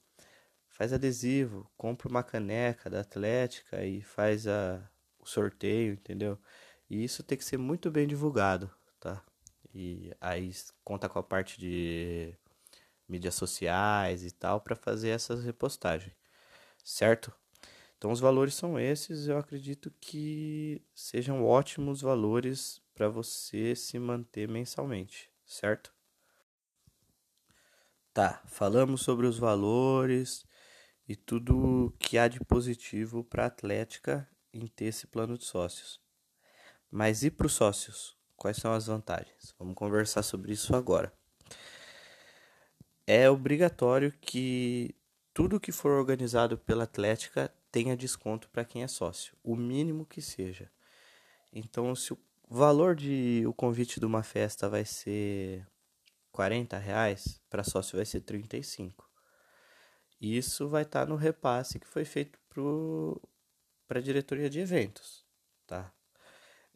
Faz 0.76 0.92
adesivo, 0.92 1.66
compra 1.74 2.06
uma 2.06 2.22
caneca 2.22 2.90
da 2.90 3.00
Atlética 3.00 3.82
e 3.82 4.02
faz 4.02 4.46
a, 4.46 4.86
o 5.18 5.24
sorteio, 5.24 5.94
entendeu? 5.94 6.38
E 6.90 7.02
isso 7.02 7.22
tem 7.22 7.38
que 7.38 7.44
ser 7.46 7.56
muito 7.56 7.90
bem 7.90 8.06
divulgado, 8.06 8.70
tá? 9.00 9.24
E 9.74 10.12
aí 10.20 10.52
conta 10.84 11.08
com 11.08 11.18
a 11.18 11.22
parte 11.22 11.58
de 11.58 12.34
mídias 13.08 13.34
sociais 13.34 14.22
e 14.22 14.30
tal 14.30 14.60
para 14.60 14.76
fazer 14.76 15.08
essas 15.08 15.42
repostagens, 15.42 16.14
certo? 16.84 17.32
Então 17.96 18.12
os 18.12 18.20
valores 18.20 18.54
são 18.54 18.78
esses, 18.78 19.28
eu 19.28 19.38
acredito 19.38 19.90
que 19.98 20.82
sejam 20.94 21.42
ótimos 21.42 22.02
valores 22.02 22.82
para 22.94 23.08
você 23.08 23.74
se 23.74 23.98
manter 23.98 24.46
mensalmente, 24.46 25.30
certo? 25.46 25.90
Tá, 28.12 28.42
falamos 28.46 29.00
sobre 29.00 29.26
os 29.26 29.38
valores 29.38 30.44
e 31.08 31.14
tudo 31.14 31.94
que 31.98 32.18
há 32.18 32.28
de 32.28 32.40
positivo 32.40 33.22
para 33.24 33.44
a 33.44 33.46
Atlética 33.46 34.28
em 34.52 34.66
ter 34.66 34.86
esse 34.86 35.06
plano 35.06 35.38
de 35.38 35.44
sócios. 35.44 36.00
Mas 36.90 37.22
e 37.22 37.30
para 37.30 37.46
os 37.46 37.52
sócios? 37.52 38.16
Quais 38.36 38.56
são 38.56 38.72
as 38.72 38.86
vantagens? 38.86 39.54
Vamos 39.58 39.74
conversar 39.74 40.22
sobre 40.22 40.52
isso 40.52 40.74
agora. 40.74 41.12
É 43.06 43.30
obrigatório 43.30 44.12
que 44.20 44.94
tudo 45.32 45.60
que 45.60 45.72
for 45.72 45.92
organizado 45.92 46.58
pela 46.58 46.84
Atlética 46.84 47.52
tenha 47.70 47.96
desconto 47.96 48.48
para 48.48 48.64
quem 48.64 48.82
é 48.82 48.88
sócio, 48.88 49.36
o 49.44 49.54
mínimo 49.54 50.06
que 50.06 50.20
seja. 50.20 50.70
Então, 51.52 51.94
se 51.94 52.12
o 52.12 52.18
valor 52.48 52.94
de 52.94 53.44
o 53.46 53.52
convite 53.52 54.00
de 54.00 54.06
uma 54.06 54.22
festa 54.22 54.68
vai 54.68 54.84
ser 54.84 55.66
40 56.32 56.78
reais, 56.78 57.40
para 57.48 57.64
sócio 57.64 57.96
vai 57.96 58.04
ser 58.04 58.20
35. 58.20 59.08
Isso 60.20 60.68
vai 60.68 60.82
estar 60.82 61.00
tá 61.00 61.06
no 61.06 61.16
repasse 61.16 61.78
que 61.78 61.86
foi 61.86 62.04
feito 62.04 62.38
para 63.86 63.98
a 63.98 64.02
diretoria 64.02 64.48
de 64.48 64.60
eventos, 64.60 65.24
tá? 65.66 65.92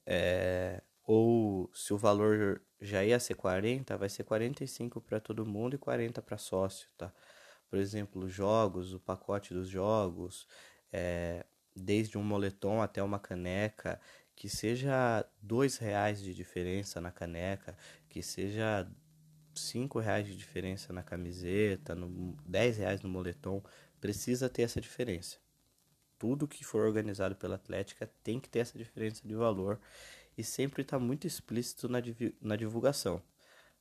É, 0.06 0.82
ou 1.04 1.70
se 1.74 1.92
o 1.92 1.98
valor 1.98 2.62
já 2.80 3.04
ia 3.04 3.18
ser 3.18 3.34
40, 3.34 3.96
vai 3.96 4.08
ser 4.08 4.24
45 4.24 5.00
para 5.00 5.20
todo 5.20 5.46
mundo 5.46 5.74
e 5.74 5.78
40 5.78 6.22
para 6.22 6.38
sócio, 6.38 6.88
tá? 6.96 7.12
Por 7.68 7.78
exemplo, 7.78 8.28
jogos, 8.28 8.92
o 8.92 9.00
pacote 9.00 9.54
dos 9.54 9.68
jogos, 9.68 10.46
é, 10.92 11.44
desde 11.74 12.18
um 12.18 12.22
moletom 12.22 12.82
até 12.82 13.02
uma 13.02 13.18
caneca, 13.18 14.00
que 14.34 14.48
seja 14.48 15.24
dois 15.40 15.76
reais 15.78 16.20
de 16.22 16.34
diferença 16.34 17.00
na 17.00 17.12
caneca, 17.12 17.76
que 18.08 18.22
seja 18.22 18.90
cinco 19.60 19.98
reais 19.98 20.26
de 20.26 20.36
diferença 20.36 20.92
na 20.92 21.02
camiseta, 21.02 21.94
no, 21.94 22.36
10 22.46 22.78
reais 22.78 23.00
no 23.02 23.08
moletom, 23.08 23.62
precisa 24.00 24.48
ter 24.48 24.62
essa 24.62 24.80
diferença 24.80 25.38
tudo 26.20 26.46
que 26.46 26.62
for 26.62 26.84
organizado 26.84 27.34
pela 27.34 27.54
Atlética 27.54 28.08
tem 28.22 28.38
que 28.38 28.48
ter 28.48 28.58
essa 28.58 28.76
diferença 28.76 29.26
de 29.26 29.34
valor 29.34 29.80
e 30.36 30.44
sempre 30.44 30.82
está 30.82 30.98
muito 30.98 31.26
explícito 31.26 31.88
na, 31.88 31.98
na 32.42 32.56
divulgação. 32.56 33.22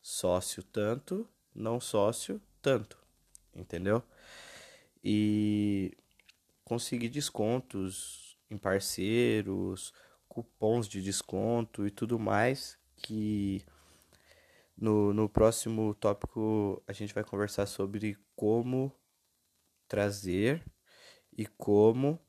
Sócio 0.02 0.64
tanto, 0.64 1.28
não 1.54 1.82
sócio 1.82 2.42
tanto, 2.62 2.98
entendeu? 3.54 4.02
E 5.04 5.98
conseguir 6.64 7.10
descontos 7.10 8.38
em 8.50 8.58
parceiros, 8.58 9.94
cupons 10.30 10.88
de 10.88 11.02
desconto 11.02 11.86
e 11.86 11.92
tudo 11.92 12.18
mais 12.18 12.80
que 12.96 13.66
no, 14.80 15.14
no 15.14 15.28
próximo 15.28 15.94
tópico 15.96 16.82
a 16.88 16.94
gente 16.94 17.14
vai 17.14 17.24
conversar 17.24 17.66
sobre 17.66 18.18
como 18.36 18.92
trazer 19.88 20.64
e 21.38 21.46
como 21.46 22.20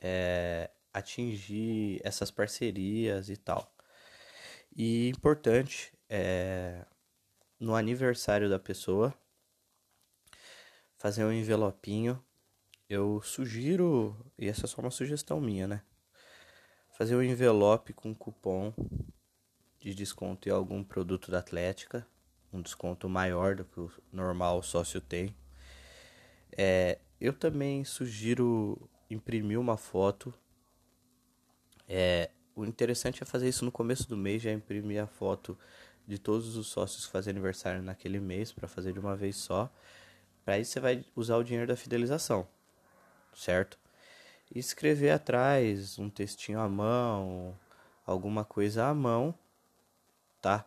é, 0.00 0.70
atingir 0.92 2.00
essas 2.04 2.30
parcerias 2.30 3.28
e 3.28 3.36
tal. 3.36 3.74
E 4.76 5.08
importante, 5.08 5.92
é, 6.08 6.84
no 7.58 7.74
aniversário 7.74 8.48
da 8.48 8.58
pessoa, 8.58 9.14
fazer 10.96 11.24
um 11.24 11.32
envelopinho. 11.32 12.22
Eu 12.88 13.20
sugiro, 13.22 14.16
e 14.38 14.48
essa 14.48 14.66
é 14.66 14.68
só 14.68 14.80
uma 14.80 14.90
sugestão 14.90 15.40
minha, 15.40 15.66
né? 15.66 15.82
Fazer 16.96 17.16
um 17.16 17.22
envelope 17.22 17.92
com 17.92 18.14
cupom 18.14 18.72
de 19.84 19.94
desconto 19.94 20.48
em 20.48 20.52
algum 20.52 20.82
produto 20.82 21.30
da 21.30 21.40
Atlética, 21.40 22.06
um 22.50 22.62
desconto 22.62 23.06
maior 23.06 23.54
do 23.54 23.66
que 23.66 23.78
o 23.78 23.92
normal 24.10 24.62
sócio 24.62 24.98
tem. 24.98 25.36
É, 26.56 26.98
eu 27.20 27.34
também 27.34 27.84
sugiro 27.84 28.88
imprimir 29.10 29.60
uma 29.60 29.76
foto. 29.76 30.32
É, 31.86 32.30
o 32.56 32.64
interessante 32.64 33.22
é 33.22 33.26
fazer 33.26 33.46
isso 33.46 33.62
no 33.62 33.70
começo 33.70 34.08
do 34.08 34.16
mês, 34.16 34.40
já 34.40 34.50
imprimir 34.50 35.02
a 35.02 35.06
foto 35.06 35.58
de 36.06 36.18
todos 36.18 36.56
os 36.56 36.68
sócios 36.68 37.04
que 37.04 37.12
fazem 37.12 37.32
aniversário 37.32 37.82
naquele 37.82 38.18
mês 38.18 38.52
para 38.52 38.66
fazer 38.66 38.94
de 38.94 38.98
uma 38.98 39.14
vez 39.14 39.36
só. 39.36 39.70
Para 40.46 40.58
isso 40.58 40.72
você 40.72 40.80
vai 40.80 41.04
usar 41.14 41.36
o 41.36 41.44
dinheiro 41.44 41.66
da 41.66 41.76
fidelização, 41.76 42.48
certo? 43.34 43.78
E 44.54 44.58
escrever 44.58 45.10
atrás 45.10 45.98
um 45.98 46.08
textinho 46.08 46.58
à 46.58 46.68
mão, 46.68 47.58
alguma 48.06 48.46
coisa 48.46 48.86
à 48.86 48.94
mão, 48.94 49.34
tá? 50.44 50.66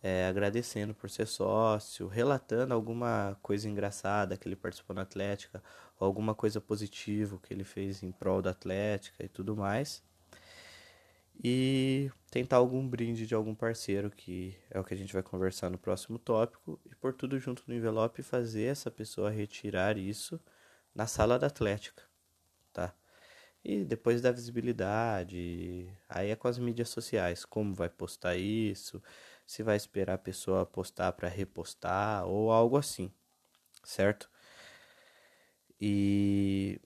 É, 0.00 0.28
agradecendo 0.28 0.94
por 0.94 1.10
ser 1.10 1.26
sócio, 1.26 2.06
relatando 2.06 2.72
alguma 2.72 3.36
coisa 3.42 3.68
engraçada 3.68 4.36
que 4.36 4.46
ele 4.46 4.54
participou 4.54 4.94
na 4.94 5.02
Atlética, 5.02 5.60
ou 5.98 6.06
alguma 6.06 6.36
coisa 6.36 6.60
positiva 6.60 7.36
que 7.42 7.52
ele 7.52 7.64
fez 7.64 8.00
em 8.04 8.12
prol 8.12 8.40
da 8.40 8.50
Atlética 8.50 9.24
e 9.24 9.28
tudo 9.28 9.56
mais. 9.56 10.04
E 11.42 12.12
tentar 12.30 12.58
algum 12.58 12.86
brinde 12.88 13.26
de 13.26 13.34
algum 13.34 13.56
parceiro, 13.56 14.08
que 14.08 14.56
é 14.70 14.78
o 14.78 14.84
que 14.84 14.94
a 14.94 14.96
gente 14.96 15.12
vai 15.12 15.22
conversar 15.22 15.68
no 15.68 15.78
próximo 15.78 16.16
tópico, 16.16 16.80
e 16.86 16.94
por 16.94 17.12
tudo 17.12 17.38
junto 17.40 17.64
no 17.66 17.74
envelope 17.74 18.22
fazer 18.22 18.64
essa 18.66 18.92
pessoa 18.92 19.30
retirar 19.30 19.98
isso 19.98 20.40
na 20.94 21.08
sala 21.08 21.38
da 21.40 21.48
Atlética, 21.48 22.04
tá? 22.72 22.94
E 23.64 23.84
depois 23.84 24.20
da 24.22 24.32
visibilidade, 24.32 25.88
aí 26.08 26.30
é 26.30 26.36
com 26.36 26.48
as 26.48 26.58
mídias 26.58 26.88
sociais, 26.88 27.44
como 27.44 27.74
vai 27.74 27.88
postar 27.88 28.36
isso, 28.36 29.02
se 29.46 29.62
vai 29.62 29.76
esperar 29.76 30.14
a 30.14 30.18
pessoa 30.18 30.64
postar 30.66 31.12
para 31.12 31.28
repostar 31.28 32.26
ou 32.26 32.50
algo 32.52 32.76
assim, 32.76 33.12
certo? 33.84 34.30
E 35.80 36.80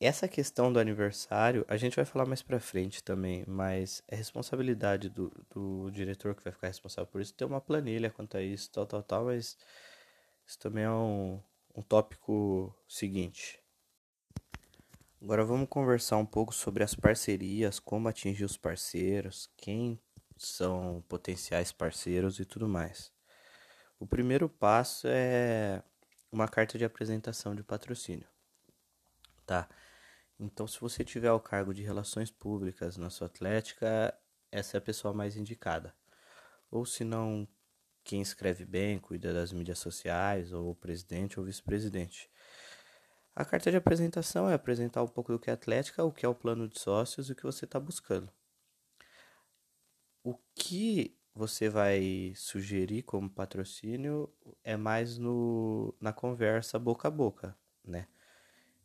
essa 0.00 0.26
questão 0.28 0.72
do 0.72 0.78
aniversário, 0.80 1.64
a 1.68 1.76
gente 1.76 1.96
vai 1.96 2.04
falar 2.04 2.26
mais 2.26 2.42
pra 2.42 2.58
frente 2.60 3.02
também, 3.02 3.44
mas 3.46 4.02
é 4.08 4.16
responsabilidade 4.16 5.08
do, 5.08 5.30
do 5.50 5.90
diretor 5.90 6.34
que 6.34 6.42
vai 6.44 6.52
ficar 6.52 6.66
responsável 6.68 7.06
por 7.10 7.20
isso 7.20 7.34
ter 7.34 7.44
uma 7.44 7.60
planilha 7.60 8.10
quanto 8.10 8.36
a 8.36 8.42
isso, 8.42 8.70
tal, 8.70 8.86
tal, 8.86 9.02
tal, 9.02 9.24
mas 9.26 9.56
isso 10.46 10.58
também 10.58 10.84
é 10.84 10.90
um, 10.90 11.40
um 11.76 11.82
tópico 11.82 12.74
seguinte. 12.88 13.59
Agora 15.22 15.44
vamos 15.44 15.68
conversar 15.68 16.16
um 16.16 16.24
pouco 16.24 16.54
sobre 16.54 16.82
as 16.82 16.94
parcerias, 16.94 17.78
como 17.78 18.08
atingir 18.08 18.42
os 18.42 18.56
parceiros, 18.56 19.50
quem 19.54 20.00
são 20.34 21.04
potenciais 21.10 21.70
parceiros 21.70 22.40
e 22.40 22.46
tudo 22.46 22.66
mais. 22.66 23.12
O 23.98 24.06
primeiro 24.06 24.48
passo 24.48 25.06
é 25.06 25.82
uma 26.32 26.48
carta 26.48 26.78
de 26.78 26.86
apresentação 26.86 27.54
de 27.54 27.62
patrocínio, 27.62 28.26
tá? 29.44 29.68
Então, 30.38 30.66
se 30.66 30.80
você 30.80 31.04
tiver 31.04 31.32
o 31.32 31.38
cargo 31.38 31.74
de 31.74 31.82
relações 31.82 32.30
públicas 32.30 32.96
na 32.96 33.10
sua 33.10 33.26
atlética, 33.26 34.18
essa 34.50 34.76
é 34.76 34.78
a 34.78 34.82
pessoa 34.82 35.12
mais 35.12 35.36
indicada. 35.36 35.94
Ou 36.70 36.86
se 36.86 37.04
não, 37.04 37.46
quem 38.02 38.22
escreve 38.22 38.64
bem, 38.64 38.98
cuida 38.98 39.34
das 39.34 39.52
mídias 39.52 39.80
sociais, 39.80 40.50
ou 40.50 40.70
o 40.70 40.74
presidente 40.74 41.38
ou 41.38 41.44
vice-presidente. 41.44 42.30
A 43.40 43.44
carta 43.46 43.70
de 43.70 43.76
apresentação 43.78 44.50
é 44.50 44.52
apresentar 44.52 45.02
um 45.02 45.08
pouco 45.08 45.32
do 45.32 45.38
que 45.38 45.48
é 45.48 45.54
atlética, 45.54 46.04
o 46.04 46.12
que 46.12 46.26
é 46.26 46.28
o 46.28 46.34
plano 46.34 46.68
de 46.68 46.78
sócios 46.78 47.30
e 47.30 47.32
o 47.32 47.34
que 47.34 47.42
você 47.42 47.64
está 47.64 47.80
buscando. 47.80 48.30
O 50.22 50.36
que 50.54 51.16
você 51.34 51.70
vai 51.70 52.34
sugerir 52.36 53.02
como 53.02 53.30
patrocínio 53.30 54.30
é 54.62 54.76
mais 54.76 55.16
no, 55.16 55.94
na 55.98 56.12
conversa 56.12 56.78
boca 56.78 57.08
a 57.08 57.10
boca, 57.10 57.56
né? 57.82 58.08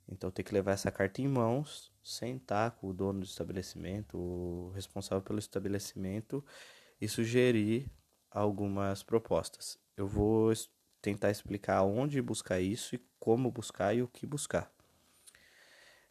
Então 0.08 0.32
tem 0.32 0.46
que 0.46 0.54
levar 0.54 0.72
essa 0.72 0.90
carta 0.90 1.22
em 1.22 1.28
mãos, 1.28 1.92
sentar 2.02 2.72
com 2.78 2.88
o 2.88 2.94
dono 2.94 3.20
do 3.20 3.26
estabelecimento, 3.26 4.18
o 4.18 4.70
responsável 4.70 5.22
pelo 5.22 5.40
estabelecimento 5.40 6.42
e 7.02 7.10
sugerir 7.10 7.92
algumas 8.32 9.04
propostas. 9.04 9.78
Eu 9.98 10.08
vou 10.08 10.54
tentar 11.02 11.30
explicar 11.30 11.84
onde 11.84 12.22
buscar 12.22 12.62
isso 12.62 12.96
e 12.96 13.06
como 13.26 13.50
buscar 13.50 13.92
e 13.96 14.04
o 14.04 14.08
que 14.08 14.24
buscar. 14.24 14.72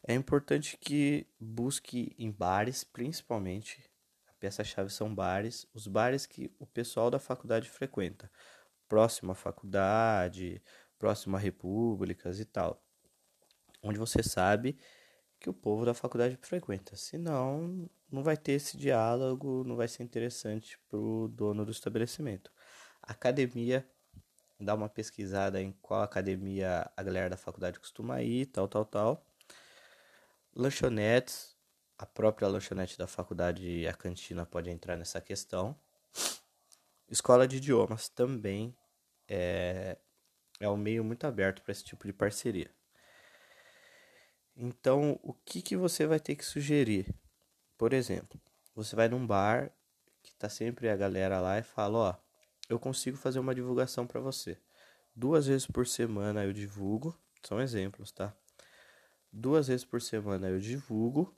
É 0.05 0.13
importante 0.13 0.77
que 0.77 1.25
busque 1.39 2.13
em 2.19 2.29
bares, 2.29 2.83
principalmente. 2.83 3.89
A 4.27 4.33
peça-chave 4.33 4.89
são 4.89 5.15
bares, 5.15 5.65
os 5.73 5.87
bares 5.87 6.25
que 6.25 6.53
o 6.59 6.65
pessoal 6.65 7.09
da 7.09 7.17
faculdade 7.17 7.69
frequenta, 7.69 8.29
próximo 8.89 9.31
à 9.31 9.35
faculdade, 9.35 10.61
próximo 10.99 11.37
a 11.37 11.39
repúblicas 11.39 12.37
e 12.41 12.43
tal. 12.43 12.83
Onde 13.81 13.97
você 13.97 14.21
sabe 14.21 14.77
que 15.39 15.49
o 15.49 15.53
povo 15.53 15.85
da 15.85 15.93
faculdade 15.93 16.37
frequenta. 16.41 16.97
Senão, 16.97 17.89
não 18.11 18.23
vai 18.23 18.35
ter 18.35 18.51
esse 18.51 18.75
diálogo, 18.75 19.63
não 19.65 19.77
vai 19.77 19.87
ser 19.87 20.03
interessante 20.03 20.77
para 20.89 20.99
o 20.99 21.29
dono 21.29 21.63
do 21.63 21.71
estabelecimento. 21.71 22.51
Academia, 23.01 23.89
dá 24.65 24.75
uma 24.75 24.89
pesquisada 24.89 25.61
em 25.61 25.71
qual 25.81 26.01
academia 26.01 26.89
a 26.97 27.03
galera 27.03 27.29
da 27.29 27.37
faculdade 27.37 27.79
costuma 27.79 28.21
ir, 28.21 28.47
tal, 28.47 28.67
tal, 28.67 28.83
tal. 28.85 29.25
Lanchonetes, 30.53 31.55
a 31.97 32.05
própria 32.05 32.47
lanchonete 32.47 32.97
da 32.97 33.07
faculdade 33.07 33.87
a 33.87 33.93
cantina 33.93 34.45
pode 34.45 34.69
entrar 34.69 34.97
nessa 34.97 35.21
questão. 35.21 35.77
Escola 37.09 37.47
de 37.47 37.57
idiomas 37.57 38.09
também 38.09 38.75
é, 39.27 39.97
é 40.59 40.69
um 40.69 40.77
meio 40.77 41.03
muito 41.03 41.25
aberto 41.25 41.61
para 41.61 41.71
esse 41.71 41.83
tipo 41.83 42.05
de 42.07 42.13
parceria. 42.13 42.69
Então, 44.57 45.19
o 45.21 45.33
que, 45.33 45.61
que 45.61 45.77
você 45.77 46.07
vai 46.07 46.19
ter 46.19 46.35
que 46.35 46.45
sugerir? 46.45 47.13
Por 47.77 47.93
exemplo, 47.93 48.39
você 48.73 48.95
vai 48.95 49.07
num 49.07 49.25
bar 49.25 49.71
que 50.23 50.33
tá 50.35 50.49
sempre 50.49 50.89
a 50.89 50.95
galera 50.95 51.39
lá 51.39 51.59
e 51.59 51.63
fala, 51.63 51.97
ó, 51.97 52.24
eu 52.69 52.79
consigo 52.79 53.17
fazer 53.17 53.39
uma 53.39 53.55
divulgação 53.55 54.05
para 54.07 54.19
você. 54.19 54.57
Duas 55.15 55.47
vezes 55.47 55.65
por 55.67 55.87
semana 55.87 56.43
eu 56.43 56.51
divulgo, 56.51 57.17
são 57.43 57.61
exemplos, 57.61 58.11
tá? 58.11 58.35
Duas 59.31 59.67
vezes 59.67 59.85
por 59.85 60.01
semana 60.01 60.49
eu 60.49 60.59
divulgo 60.59 61.35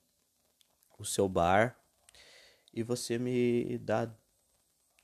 o 0.98 1.05
seu 1.05 1.27
bar 1.27 1.77
e 2.74 2.81
você 2.84 3.17
me 3.17 3.77
dá 3.79 4.12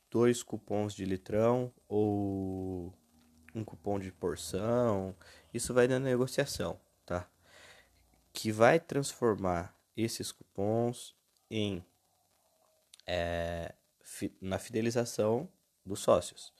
dois 0.09 0.43
cupons 0.43 0.93
de 0.93 1.05
litrão 1.05 1.73
ou 1.87 2.93
um 3.53 3.63
cupom 3.63 3.99
de 3.99 4.11
porção. 4.11 5.15
Isso 5.53 5.73
vai 5.73 5.87
na 5.87 5.99
negociação, 5.99 6.79
tá? 7.05 7.29
Que 8.31 8.51
vai 8.51 8.79
transformar 8.79 9.75
esses 9.95 10.31
cupons 10.31 11.15
em 11.49 11.83
é, 13.05 13.73
fi, 14.01 14.35
na 14.41 14.57
fidelização 14.57 15.49
dos 15.85 15.99
sócios. 15.99 16.53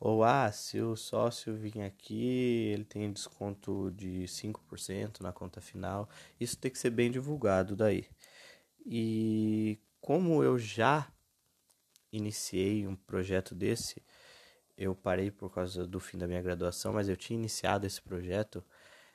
Ou, 0.00 0.22
ah, 0.22 0.50
se 0.52 0.80
o 0.80 0.94
sócio 0.94 1.56
vir 1.56 1.80
aqui, 1.82 2.70
ele 2.72 2.84
tem 2.84 3.12
desconto 3.12 3.90
de 3.90 4.28
5% 4.28 5.20
na 5.20 5.32
conta 5.32 5.60
final. 5.60 6.08
Isso 6.38 6.56
tem 6.56 6.70
que 6.70 6.78
ser 6.78 6.90
bem 6.90 7.10
divulgado 7.10 7.74
daí. 7.74 8.06
E 8.86 9.78
como 10.00 10.42
eu 10.42 10.58
já 10.58 11.10
iniciei 12.12 12.86
um 12.86 12.94
projeto 12.94 13.54
desse, 13.54 14.02
eu 14.76 14.94
parei 14.94 15.30
por 15.30 15.52
causa 15.52 15.86
do 15.86 15.98
fim 15.98 16.16
da 16.16 16.28
minha 16.28 16.40
graduação, 16.40 16.92
mas 16.92 17.08
eu 17.08 17.16
tinha 17.16 17.38
iniciado 17.38 17.84
esse 17.86 18.00
projeto. 18.00 18.64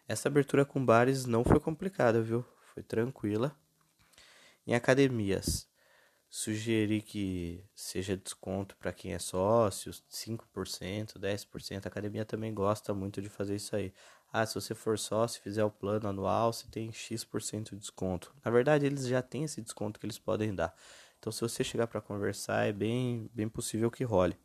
Essa 0.06 0.28
abertura 0.28 0.66
com 0.66 0.86
bares 0.86 1.26
não 1.26 1.46
foi 1.46 1.60
complicada, 1.60 2.22
viu? 2.22 2.46
Foi 2.74 2.84
tranquila. 2.84 3.58
Em 4.68 4.76
academias, 4.76 5.68
sugeri 6.36 7.00
que 7.00 7.64
seja 7.76 8.18
desconto 8.18 8.76
para 8.78 8.92
quem 8.92 9.14
é 9.14 9.20
sócio, 9.20 9.94
5%, 10.10 11.20
10%. 11.20 11.86
A 11.86 11.90
academia 11.90 12.26
também 12.26 12.52
gosta 12.52 12.92
muito 12.92 13.22
de 13.22 13.30
fazer 13.30 13.56
isso 13.58 13.76
aí. 13.76 13.94
Ah, 14.32 14.44
se 14.44 14.56
você 14.56 14.74
for 14.74 14.98
sócio, 14.98 15.44
fizer 15.44 15.64
o 15.64 15.70
plano 15.70 16.10
anual, 16.10 16.52
você 16.52 16.66
tem 16.72 16.92
X% 16.92 17.76
de 17.76 17.82
desconto. 17.82 18.34
Na 18.44 18.50
verdade, 18.50 18.84
eles 18.84 19.06
já 19.06 19.22
têm 19.22 19.44
esse 19.44 19.62
desconto 19.62 20.00
que 20.00 20.08
eles 20.08 20.18
podem 20.18 20.56
dar. 20.56 20.76
Então, 21.20 21.32
se 21.32 21.40
você 21.40 21.64
chegar 21.64 21.86
para 21.86 22.02
conversar, 22.02 22.68
é 22.68 22.74
bem, 22.74 23.30
bem 23.32 23.48
possível 23.48 23.92
que 23.92 24.04
role. 24.04 24.36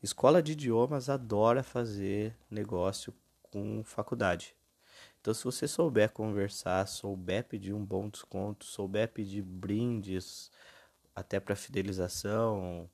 Escola 0.00 0.40
de 0.40 0.52
idiomas 0.52 1.08
adora 1.08 1.64
fazer 1.64 2.36
negócio 2.48 3.12
com 3.50 3.82
faculdade. 3.82 4.54
Então, 5.20 5.34
se 5.34 5.42
você 5.42 5.66
souber 5.66 6.12
conversar, 6.12 6.86
souber 6.86 7.42
pedir 7.42 7.72
um 7.72 7.84
bom 7.84 8.08
desconto, 8.08 8.64
souber 8.64 9.08
pedir 9.08 9.42
brindes, 9.42 10.52
até 11.14 11.40
para 11.40 11.56
fidelização, 11.56 12.90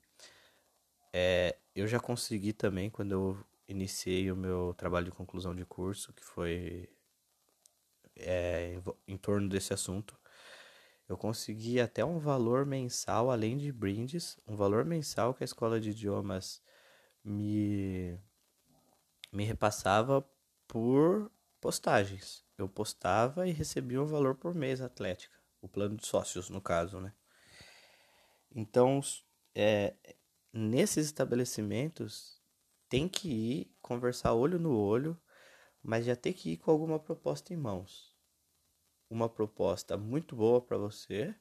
é, 1.13 1.57
eu 1.75 1.87
já 1.87 1.99
consegui 1.99 2.53
também 2.53 2.91
quando 2.91 3.13
eu 3.13 3.47
iniciei 3.69 4.31
o 4.31 4.37
meu 4.37 4.75
trabalho 4.77 5.07
de 5.07 5.13
conclusão 5.13 5.55
de 5.55 5.65
curso, 5.65 6.13
que 6.13 6.25
foi 6.25 6.89
é, 8.17 8.81
em, 9.07 9.17
torno 9.17 9.49
desse 9.49 9.73
assunto. 9.73 10.19
Eu 11.09 11.17
consegui 11.17 11.81
até 11.81 12.05
um 12.05 12.19
valor 12.19 12.67
mensal, 12.67 13.31
além 13.31 13.57
de 13.57 13.73
brindes, 13.73 14.37
um 14.47 14.57
valor 14.57 14.85
mensal 14.85 15.33
que 15.35 15.45
a 15.45 15.47
escola 15.47 15.81
de 15.81 15.91
idiomas 15.91 16.63
me, 17.25 18.19
me 19.33 19.45
repassava 19.45 20.29
por 20.67 21.31
postagens. 21.61 22.45
Eu 22.59 22.69
postava 22.69 23.47
e 23.49 23.53
recebia 23.53 24.03
um 24.03 24.07
valor 24.07 24.35
por 24.35 24.55
mês 24.55 24.81
atlética, 24.81 25.37
o 25.61 25.69
plano 25.69 25.97
de 25.97 26.07
sócios 26.07 26.51
no 26.51 26.61
caso, 26.61 27.01
né? 27.01 27.13
Então, 28.59 29.01
é, 29.55 29.95
nesses 30.51 31.05
estabelecimentos 31.05 32.41
tem 32.89 33.07
que 33.07 33.29
ir 33.29 33.77
conversar 33.83 34.33
olho 34.33 34.59
no 34.59 34.75
olho, 34.75 35.21
mas 35.83 36.07
já 36.07 36.17
tem 36.17 36.33
que 36.33 36.53
ir 36.53 36.57
com 36.57 36.71
alguma 36.71 36.99
proposta 36.99 37.53
em 37.53 37.57
mãos. 37.59 38.17
Uma 39.11 39.29
proposta 39.29 39.99
muito 39.99 40.35
boa 40.35 40.59
para 40.63 40.79
você 40.79 41.35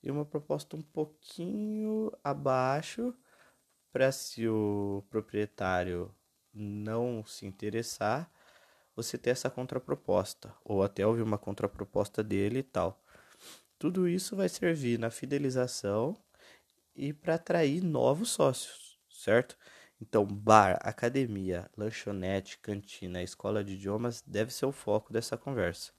e 0.00 0.12
uma 0.12 0.24
proposta 0.24 0.76
um 0.76 0.80
pouquinho 0.80 2.12
abaixo 2.22 3.12
para 3.92 4.12
se 4.12 4.46
o 4.46 5.04
proprietário 5.10 6.14
não 6.52 7.24
se 7.24 7.46
interessar, 7.46 8.30
você 8.94 9.18
ter 9.18 9.30
essa 9.30 9.50
contraproposta, 9.50 10.54
ou 10.64 10.84
até 10.84 11.04
ouvir 11.04 11.22
uma 11.22 11.36
contraproposta 11.36 12.22
dele 12.22 12.60
e 12.60 12.62
tal. 12.62 13.02
Tudo 13.76 14.08
isso 14.08 14.36
vai 14.36 14.48
servir 14.48 15.00
na 15.00 15.10
fidelização 15.10 16.23
e 16.94 17.12
para 17.12 17.34
atrair 17.34 17.82
novos 17.82 18.30
sócios, 18.30 18.98
certo? 19.08 19.56
Então, 20.00 20.26
bar, 20.26 20.78
academia, 20.82 21.70
lanchonete, 21.76 22.58
cantina, 22.58 23.22
escola 23.22 23.64
de 23.64 23.74
idiomas 23.74 24.22
deve 24.22 24.52
ser 24.52 24.66
o 24.66 24.72
foco 24.72 25.12
dessa 25.12 25.36
conversa. 25.36 25.92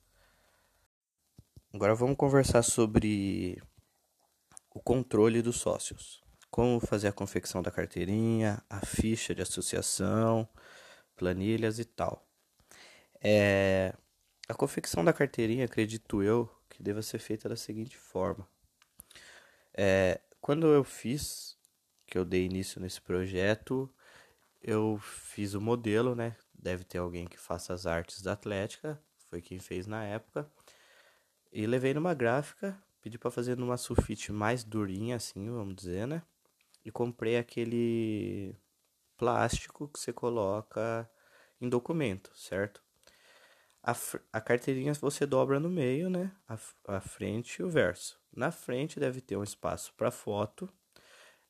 Agora 1.73 1.95
vamos 1.95 2.15
conversar 2.15 2.63
sobre 2.63 3.61
o 4.69 4.79
controle 4.79 5.41
dos 5.41 5.57
sócios. 5.57 6.23
Como 6.49 6.79
fazer 6.79 7.07
a 7.07 7.13
confecção 7.13 7.61
da 7.61 7.71
carteirinha, 7.71 8.63
a 8.69 8.85
ficha 8.85 9.35
de 9.35 9.41
associação, 9.41 10.47
planilhas 11.15 11.79
e 11.79 11.85
tal. 11.85 12.25
É, 13.21 13.93
a 14.47 14.53
confecção 14.53 15.03
da 15.03 15.11
carteirinha, 15.11 15.65
acredito 15.65 16.21
eu, 16.21 16.49
que 16.69 16.83
deva 16.83 17.01
ser 17.01 17.19
feita 17.19 17.49
da 17.49 17.55
seguinte 17.55 17.97
forma. 17.97 18.47
É, 19.73 20.21
quando 20.45 20.67
eu 20.67 20.83
fiz, 20.83 21.57
que 22.05 22.15
eu 22.15 22.23
dei 22.23 22.45
início 22.45 22.79
nesse 22.79 23.01
projeto, 23.01 23.91
eu 24.61 24.99
fiz 24.99 25.55
o 25.55 25.59
modelo, 25.59 26.13
né? 26.13 26.37
Deve 26.53 26.83
ter 26.83 26.99
alguém 26.99 27.25
que 27.25 27.35
faça 27.35 27.73
as 27.73 27.87
artes 27.87 28.21
da 28.21 28.33
Atlética, 28.33 29.01
foi 29.27 29.41
quem 29.41 29.57
fez 29.57 29.87
na 29.87 30.03
época. 30.03 30.47
E 31.51 31.65
levei 31.65 31.95
numa 31.95 32.13
gráfica, 32.13 32.79
pedi 33.01 33.17
para 33.17 33.31
fazer 33.31 33.57
numa 33.57 33.75
sulfite 33.75 34.31
mais 34.31 34.63
durinha 34.63 35.15
assim, 35.15 35.49
vamos 35.49 35.77
dizer, 35.77 36.05
né? 36.05 36.21
E 36.85 36.91
comprei 36.91 37.37
aquele 37.37 38.55
plástico 39.17 39.87
que 39.87 39.99
você 39.99 40.13
coloca 40.13 41.09
em 41.59 41.67
documento, 41.67 42.31
certo? 42.37 42.84
A, 43.87 43.95
a 44.33 44.41
carteirinha 44.41 44.95
você 44.95 45.27
dobra 45.27 45.59
no 45.59 45.69
meio, 45.69 46.09
né? 46.09 46.31
A, 46.47 46.57
a 46.87 46.99
frente 46.99 47.57
e 47.57 47.63
o 47.63 47.69
verso. 47.69 48.19
Na 48.35 48.49
frente 48.49 48.99
deve 48.99 49.21
ter 49.21 49.37
um 49.37 49.43
espaço 49.43 49.93
para 49.93 50.09
foto, 50.09 50.67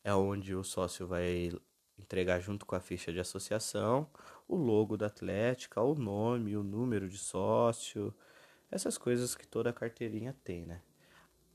é 0.04 0.14
onde 0.14 0.54
o 0.54 0.62
sócio 0.62 1.08
vai 1.08 1.54
entregar 1.98 2.42
junto 2.42 2.66
com 2.66 2.76
a 2.76 2.82
ficha 2.82 3.14
de 3.14 3.22
associação 3.22 4.10
o 4.50 4.58
logo 4.58 4.98
da 4.98 5.08
Atlética, 5.08 5.82
o 5.82 5.96
nome, 5.96 6.58
o 6.58 6.64
número 6.64 7.08
de 7.08 7.18
sócio, 7.18 8.14
essas 8.70 8.98
coisas 8.98 9.34
que 9.34 9.48
toda 9.48 9.72
carteirinha 9.72 10.36
tem, 10.44 10.66
né? 10.66 10.82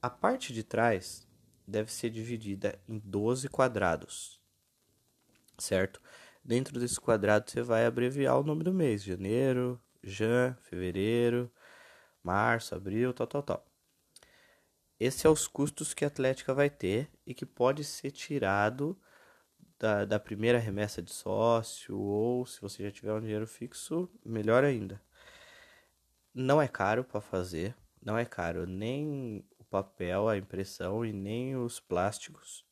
A 0.00 0.08
parte 0.08 0.50
de 0.50 0.64
trás 0.64 1.28
deve 1.66 1.92
ser 1.92 2.08
dividida 2.08 2.80
em 2.88 2.98
12 2.98 3.50
quadrados, 3.50 4.40
certo? 5.58 6.00
Dentro 6.42 6.80
desse 6.80 6.98
quadrado 6.98 7.50
você 7.50 7.62
vai 7.62 7.84
abreviar 7.84 8.40
o 8.40 8.42
nome 8.42 8.64
do 8.64 8.72
mês: 8.72 9.04
janeiro, 9.04 9.78
Jan, 10.02 10.56
fevereiro, 10.62 11.50
março, 12.22 12.74
abril, 12.74 13.12
tal, 13.12 13.26
tal, 13.26 13.42
tal. 13.42 13.66
esse 14.98 15.26
é 15.26 15.30
os 15.30 15.46
custos 15.48 15.94
que 15.94 16.04
a 16.04 16.08
Atlética 16.08 16.54
vai 16.54 16.70
ter 16.70 17.10
e 17.26 17.34
que 17.34 17.46
pode 17.46 17.84
ser 17.84 18.10
tirado 18.10 18.98
da, 19.78 20.04
da 20.04 20.20
primeira 20.20 20.58
remessa 20.58 21.02
de 21.02 21.12
sócio 21.12 21.98
ou 21.98 22.44
se 22.46 22.60
você 22.60 22.84
já 22.84 22.90
tiver 22.90 23.14
um 23.14 23.20
dinheiro 23.20 23.46
fixo, 23.46 24.10
melhor 24.24 24.62
ainda. 24.64 25.00
Não 26.34 26.60
é 26.60 26.68
caro 26.68 27.02
para 27.02 27.20
fazer, 27.20 27.74
não 28.00 28.16
é 28.16 28.24
caro 28.24 28.66
nem 28.66 29.44
o 29.58 29.64
papel, 29.64 30.28
a 30.28 30.36
impressão 30.36 31.04
e 31.04 31.12
nem 31.12 31.56
os 31.56 31.80
plásticos. 31.80 32.64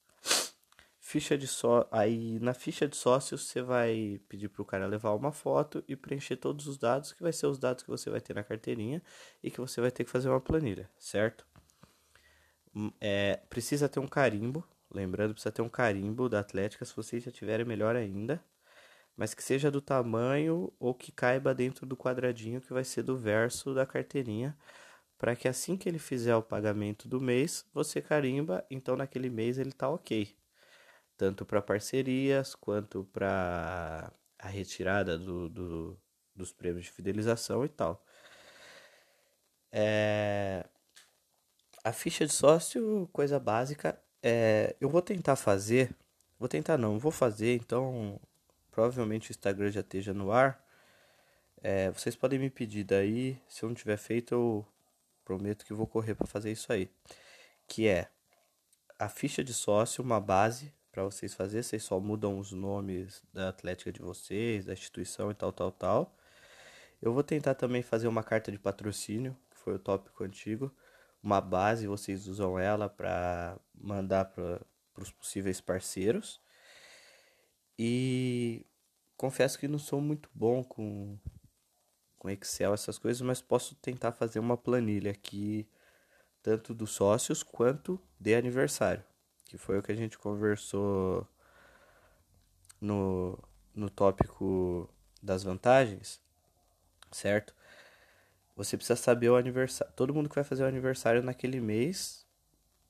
Ficha 1.08 1.38
de 1.38 1.46
só, 1.46 1.88
aí 1.90 2.38
na 2.38 2.52
ficha 2.52 2.86
de 2.86 2.94
sócio 2.94 3.38
você 3.38 3.62
vai 3.62 4.20
pedir 4.28 4.50
para 4.50 4.60
o 4.60 4.64
cara 4.66 4.86
levar 4.86 5.14
uma 5.14 5.32
foto 5.32 5.82
e 5.88 5.96
preencher 5.96 6.36
todos 6.36 6.66
os 6.66 6.76
dados, 6.76 7.14
que 7.14 7.22
vai 7.22 7.32
ser 7.32 7.46
os 7.46 7.58
dados 7.58 7.82
que 7.82 7.88
você 7.88 8.10
vai 8.10 8.20
ter 8.20 8.34
na 8.34 8.44
carteirinha 8.44 9.02
e 9.42 9.50
que 9.50 9.58
você 9.58 9.80
vai 9.80 9.90
ter 9.90 10.04
que 10.04 10.10
fazer 10.10 10.28
uma 10.28 10.38
planilha, 10.38 10.86
certo? 10.98 11.46
Hum, 12.76 12.92
é, 13.00 13.40
precisa 13.48 13.88
ter 13.88 14.00
um 14.00 14.06
carimbo, 14.06 14.62
lembrando, 14.90 15.32
precisa 15.32 15.50
ter 15.50 15.62
um 15.62 15.68
carimbo 15.70 16.28
da 16.28 16.40
Atlética, 16.40 16.84
se 16.84 16.94
vocês 16.94 17.24
já 17.24 17.30
tiverem, 17.30 17.64
melhor 17.64 17.96
ainda. 17.96 18.44
Mas 19.16 19.32
que 19.32 19.42
seja 19.42 19.70
do 19.70 19.80
tamanho 19.80 20.70
ou 20.78 20.92
que 20.92 21.10
caiba 21.10 21.54
dentro 21.54 21.86
do 21.86 21.96
quadradinho 21.96 22.60
que 22.60 22.74
vai 22.74 22.84
ser 22.84 23.02
do 23.02 23.16
verso 23.16 23.72
da 23.72 23.86
carteirinha, 23.86 24.54
para 25.16 25.34
que 25.34 25.48
assim 25.48 25.74
que 25.74 25.88
ele 25.88 25.98
fizer 25.98 26.36
o 26.36 26.42
pagamento 26.42 27.08
do 27.08 27.18
mês, 27.18 27.64
você 27.72 28.02
carimba, 28.02 28.62
então 28.70 28.94
naquele 28.94 29.30
mês 29.30 29.56
ele 29.56 29.72
tá 29.72 29.88
ok. 29.88 30.36
Tanto 31.18 31.44
para 31.44 31.60
parcerias 31.60 32.54
quanto 32.54 33.04
para 33.12 34.12
a 34.38 34.48
retirada 34.48 35.18
do, 35.18 35.48
do, 35.48 36.00
dos 36.34 36.52
prêmios 36.52 36.86
de 36.86 36.92
fidelização 36.92 37.64
e 37.64 37.68
tal. 37.68 38.02
É, 39.72 40.64
a 41.82 41.92
ficha 41.92 42.24
de 42.24 42.32
sócio, 42.32 43.08
coisa 43.12 43.40
básica. 43.40 44.00
É, 44.22 44.76
eu 44.80 44.88
vou 44.88 45.02
tentar 45.02 45.36
fazer. 45.36 45.94
Vou 46.38 46.48
tentar 46.48 46.78
não, 46.78 47.00
vou 47.00 47.10
fazer, 47.10 47.56
então 47.56 48.20
provavelmente 48.70 49.30
o 49.30 49.32
Instagram 49.32 49.72
já 49.72 49.80
esteja 49.80 50.14
no 50.14 50.30
ar. 50.30 50.64
É, 51.60 51.90
vocês 51.90 52.14
podem 52.14 52.38
me 52.38 52.48
pedir 52.48 52.84
daí, 52.84 53.36
se 53.48 53.64
eu 53.64 53.68
não 53.68 53.74
tiver 53.74 53.96
feito, 53.96 54.34
eu 54.34 54.66
prometo 55.24 55.64
que 55.66 55.74
vou 55.74 55.86
correr 55.86 56.14
para 56.14 56.28
fazer 56.28 56.52
isso 56.52 56.72
aí. 56.72 56.88
Que 57.66 57.88
é 57.88 58.08
a 58.98 59.08
ficha 59.08 59.42
de 59.42 59.52
sócio, 59.52 60.02
uma 60.04 60.20
base 60.20 60.72
para 60.98 61.04
vocês 61.04 61.32
fazer, 61.32 61.62
vocês 61.62 61.84
só 61.84 62.00
mudam 62.00 62.40
os 62.40 62.50
nomes 62.50 63.22
da 63.32 63.50
atlética 63.50 63.92
de 63.92 64.00
vocês, 64.00 64.64
da 64.64 64.72
instituição 64.72 65.30
e 65.30 65.34
tal, 65.34 65.52
tal, 65.52 65.70
tal. 65.70 66.16
Eu 67.00 67.12
vou 67.12 67.22
tentar 67.22 67.54
também 67.54 67.82
fazer 67.82 68.08
uma 68.08 68.24
carta 68.24 68.50
de 68.50 68.58
patrocínio, 68.58 69.36
que 69.48 69.56
foi 69.56 69.74
o 69.74 69.78
tópico 69.78 70.24
antigo 70.24 70.74
uma 71.22 71.40
base, 71.40 71.86
vocês 71.86 72.26
usam 72.26 72.58
ela 72.58 72.88
para 72.88 73.56
mandar 73.72 74.24
para 74.24 74.60
os 74.96 75.12
possíveis 75.12 75.60
parceiros. 75.60 76.40
E 77.78 78.66
confesso 79.16 79.56
que 79.56 79.68
não 79.68 79.78
sou 79.78 80.00
muito 80.00 80.28
bom 80.34 80.64
com, 80.64 81.16
com 82.18 82.28
Excel, 82.28 82.74
essas 82.74 82.98
coisas, 82.98 83.22
mas 83.22 83.40
posso 83.40 83.76
tentar 83.76 84.10
fazer 84.10 84.40
uma 84.40 84.56
planilha 84.56 85.12
aqui, 85.12 85.68
tanto 86.42 86.74
dos 86.74 86.90
sócios 86.90 87.44
quanto 87.44 88.00
de 88.18 88.34
aniversário, 88.34 89.04
que 89.48 89.56
foi 89.56 89.78
o 89.78 89.82
que 89.82 89.90
a 89.90 89.96
gente 89.96 90.18
conversou 90.18 91.26
no, 92.80 93.36
no 93.74 93.88
tópico 93.88 94.88
das 95.22 95.42
vantagens, 95.42 96.20
certo? 97.10 97.54
Você 98.54 98.76
precisa 98.76 98.94
saber 98.94 99.30
o 99.30 99.36
aniversário. 99.36 99.92
Todo 99.94 100.12
mundo 100.12 100.28
que 100.28 100.34
vai 100.34 100.44
fazer 100.44 100.64
o 100.64 100.66
aniversário 100.66 101.22
naquele 101.22 101.60
mês, 101.60 102.26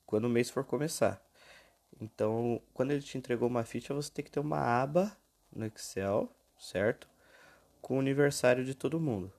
quando 0.04 0.24
o 0.24 0.28
mês 0.28 0.50
for 0.50 0.64
começar. 0.64 1.24
Então, 2.00 2.60
quando 2.74 2.90
ele 2.90 3.02
te 3.02 3.16
entregou 3.16 3.48
uma 3.48 3.64
ficha, 3.64 3.94
você 3.94 4.10
tem 4.10 4.24
que 4.24 4.30
ter 4.30 4.40
uma 4.40 4.58
aba 4.58 5.16
no 5.54 5.64
Excel, 5.64 6.28
certo? 6.58 7.08
Com 7.80 7.98
o 7.98 8.00
aniversário 8.00 8.64
de 8.64 8.74
todo 8.74 9.00
mundo. 9.00 9.32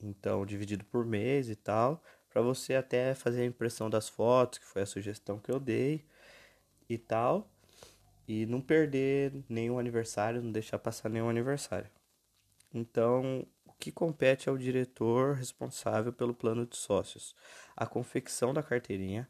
Então, 0.00 0.44
dividido 0.44 0.84
por 0.84 1.06
mês 1.06 1.48
e 1.48 1.54
tal, 1.54 2.02
para 2.36 2.42
você 2.42 2.74
até 2.74 3.14
fazer 3.14 3.40
a 3.40 3.46
impressão 3.46 3.88
das 3.88 4.10
fotos, 4.10 4.58
que 4.58 4.66
foi 4.66 4.82
a 4.82 4.86
sugestão 4.86 5.38
que 5.38 5.50
eu 5.50 5.58
dei 5.58 6.04
e 6.86 6.98
tal, 6.98 7.50
e 8.28 8.44
não 8.44 8.60
perder 8.60 9.32
nenhum 9.48 9.78
aniversário, 9.78 10.42
não 10.42 10.52
deixar 10.52 10.78
passar 10.78 11.08
nenhum 11.08 11.30
aniversário. 11.30 11.90
Então, 12.74 13.46
que 13.80 13.90
compete 13.90 14.50
ao 14.50 14.58
diretor 14.58 15.34
responsável 15.34 16.12
pelo 16.12 16.34
plano 16.34 16.66
de 16.66 16.76
sócios? 16.76 17.34
A 17.74 17.86
confecção 17.86 18.52
da 18.52 18.62
carteirinha, 18.62 19.26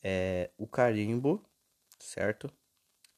é, 0.00 0.48
o 0.56 0.68
carimbo, 0.68 1.44
certo? 1.98 2.48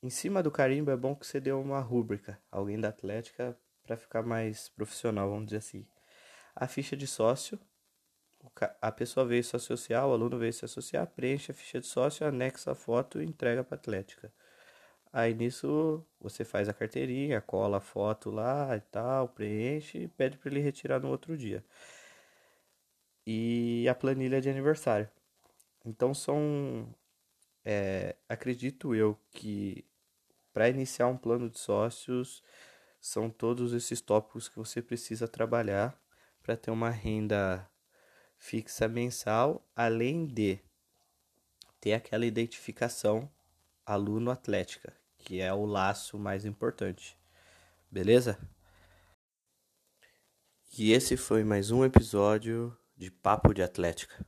Em 0.02 0.08
cima 0.08 0.42
do 0.42 0.50
carimbo 0.50 0.90
é 0.90 0.96
bom 0.96 1.14
que 1.14 1.26
você 1.26 1.38
dê 1.38 1.52
uma 1.52 1.80
rúbrica, 1.80 2.40
alguém 2.50 2.80
da 2.80 2.88
Atlética, 2.88 3.54
para 3.82 3.98
ficar 3.98 4.22
mais 4.22 4.70
profissional, 4.70 5.28
vamos 5.28 5.44
dizer 5.44 5.58
assim. 5.58 5.86
A 6.56 6.66
ficha 6.66 6.96
de 6.96 7.06
sócio, 7.06 7.60
a 8.80 8.92
pessoa 8.92 9.26
veio 9.26 9.44
se 9.44 9.56
associar, 9.56 10.06
o 10.06 10.12
aluno 10.12 10.38
veio 10.38 10.52
se 10.52 10.64
associar, 10.64 11.06
preenche 11.06 11.52
a 11.52 11.54
ficha 11.54 11.80
de 11.80 11.86
sócio, 11.86 12.26
anexa 12.26 12.72
a 12.72 12.74
foto 12.74 13.20
e 13.22 13.24
entrega 13.24 13.64
para 13.64 13.76
a 13.76 13.78
Atlética. 13.78 14.32
Aí 15.12 15.34
nisso 15.34 16.04
você 16.20 16.44
faz 16.44 16.68
a 16.68 16.74
carteirinha, 16.74 17.40
cola 17.40 17.78
a 17.78 17.80
foto 17.80 18.30
lá 18.30 18.76
e 18.76 18.80
tal, 18.80 19.28
preenche 19.28 19.98
e 19.98 20.08
pede 20.08 20.38
para 20.38 20.50
ele 20.50 20.60
retirar 20.60 21.00
no 21.00 21.08
outro 21.08 21.36
dia. 21.36 21.64
E 23.26 23.86
a 23.88 23.94
planilha 23.94 24.40
de 24.40 24.48
aniversário. 24.50 25.08
Então 25.84 26.14
são. 26.14 26.94
É, 27.64 28.16
acredito 28.28 28.94
eu 28.94 29.18
que 29.30 29.84
para 30.52 30.68
iniciar 30.68 31.06
um 31.08 31.16
plano 31.16 31.48
de 31.48 31.58
sócios 31.58 32.42
são 33.00 33.30
todos 33.30 33.72
esses 33.72 34.00
tópicos 34.00 34.48
que 34.48 34.56
você 34.56 34.82
precisa 34.82 35.28
trabalhar 35.28 35.98
para 36.42 36.56
ter 36.56 36.70
uma 36.70 36.90
renda 36.90 37.68
fixa 38.42 38.88
mensal, 38.88 39.64
além 39.74 40.26
de 40.26 40.58
ter 41.80 41.92
aquela 41.92 42.26
identificação 42.26 43.30
aluno 43.86 44.32
atlética, 44.32 44.92
que 45.16 45.40
é 45.40 45.54
o 45.54 45.64
laço 45.64 46.18
mais 46.18 46.44
importante. 46.44 47.16
Beleza? 47.88 48.36
E 50.76 50.90
esse 50.90 51.16
foi 51.16 51.44
mais 51.44 51.70
um 51.70 51.84
episódio 51.84 52.76
de 52.96 53.12
Papo 53.12 53.54
de 53.54 53.62
Atlética. 53.62 54.26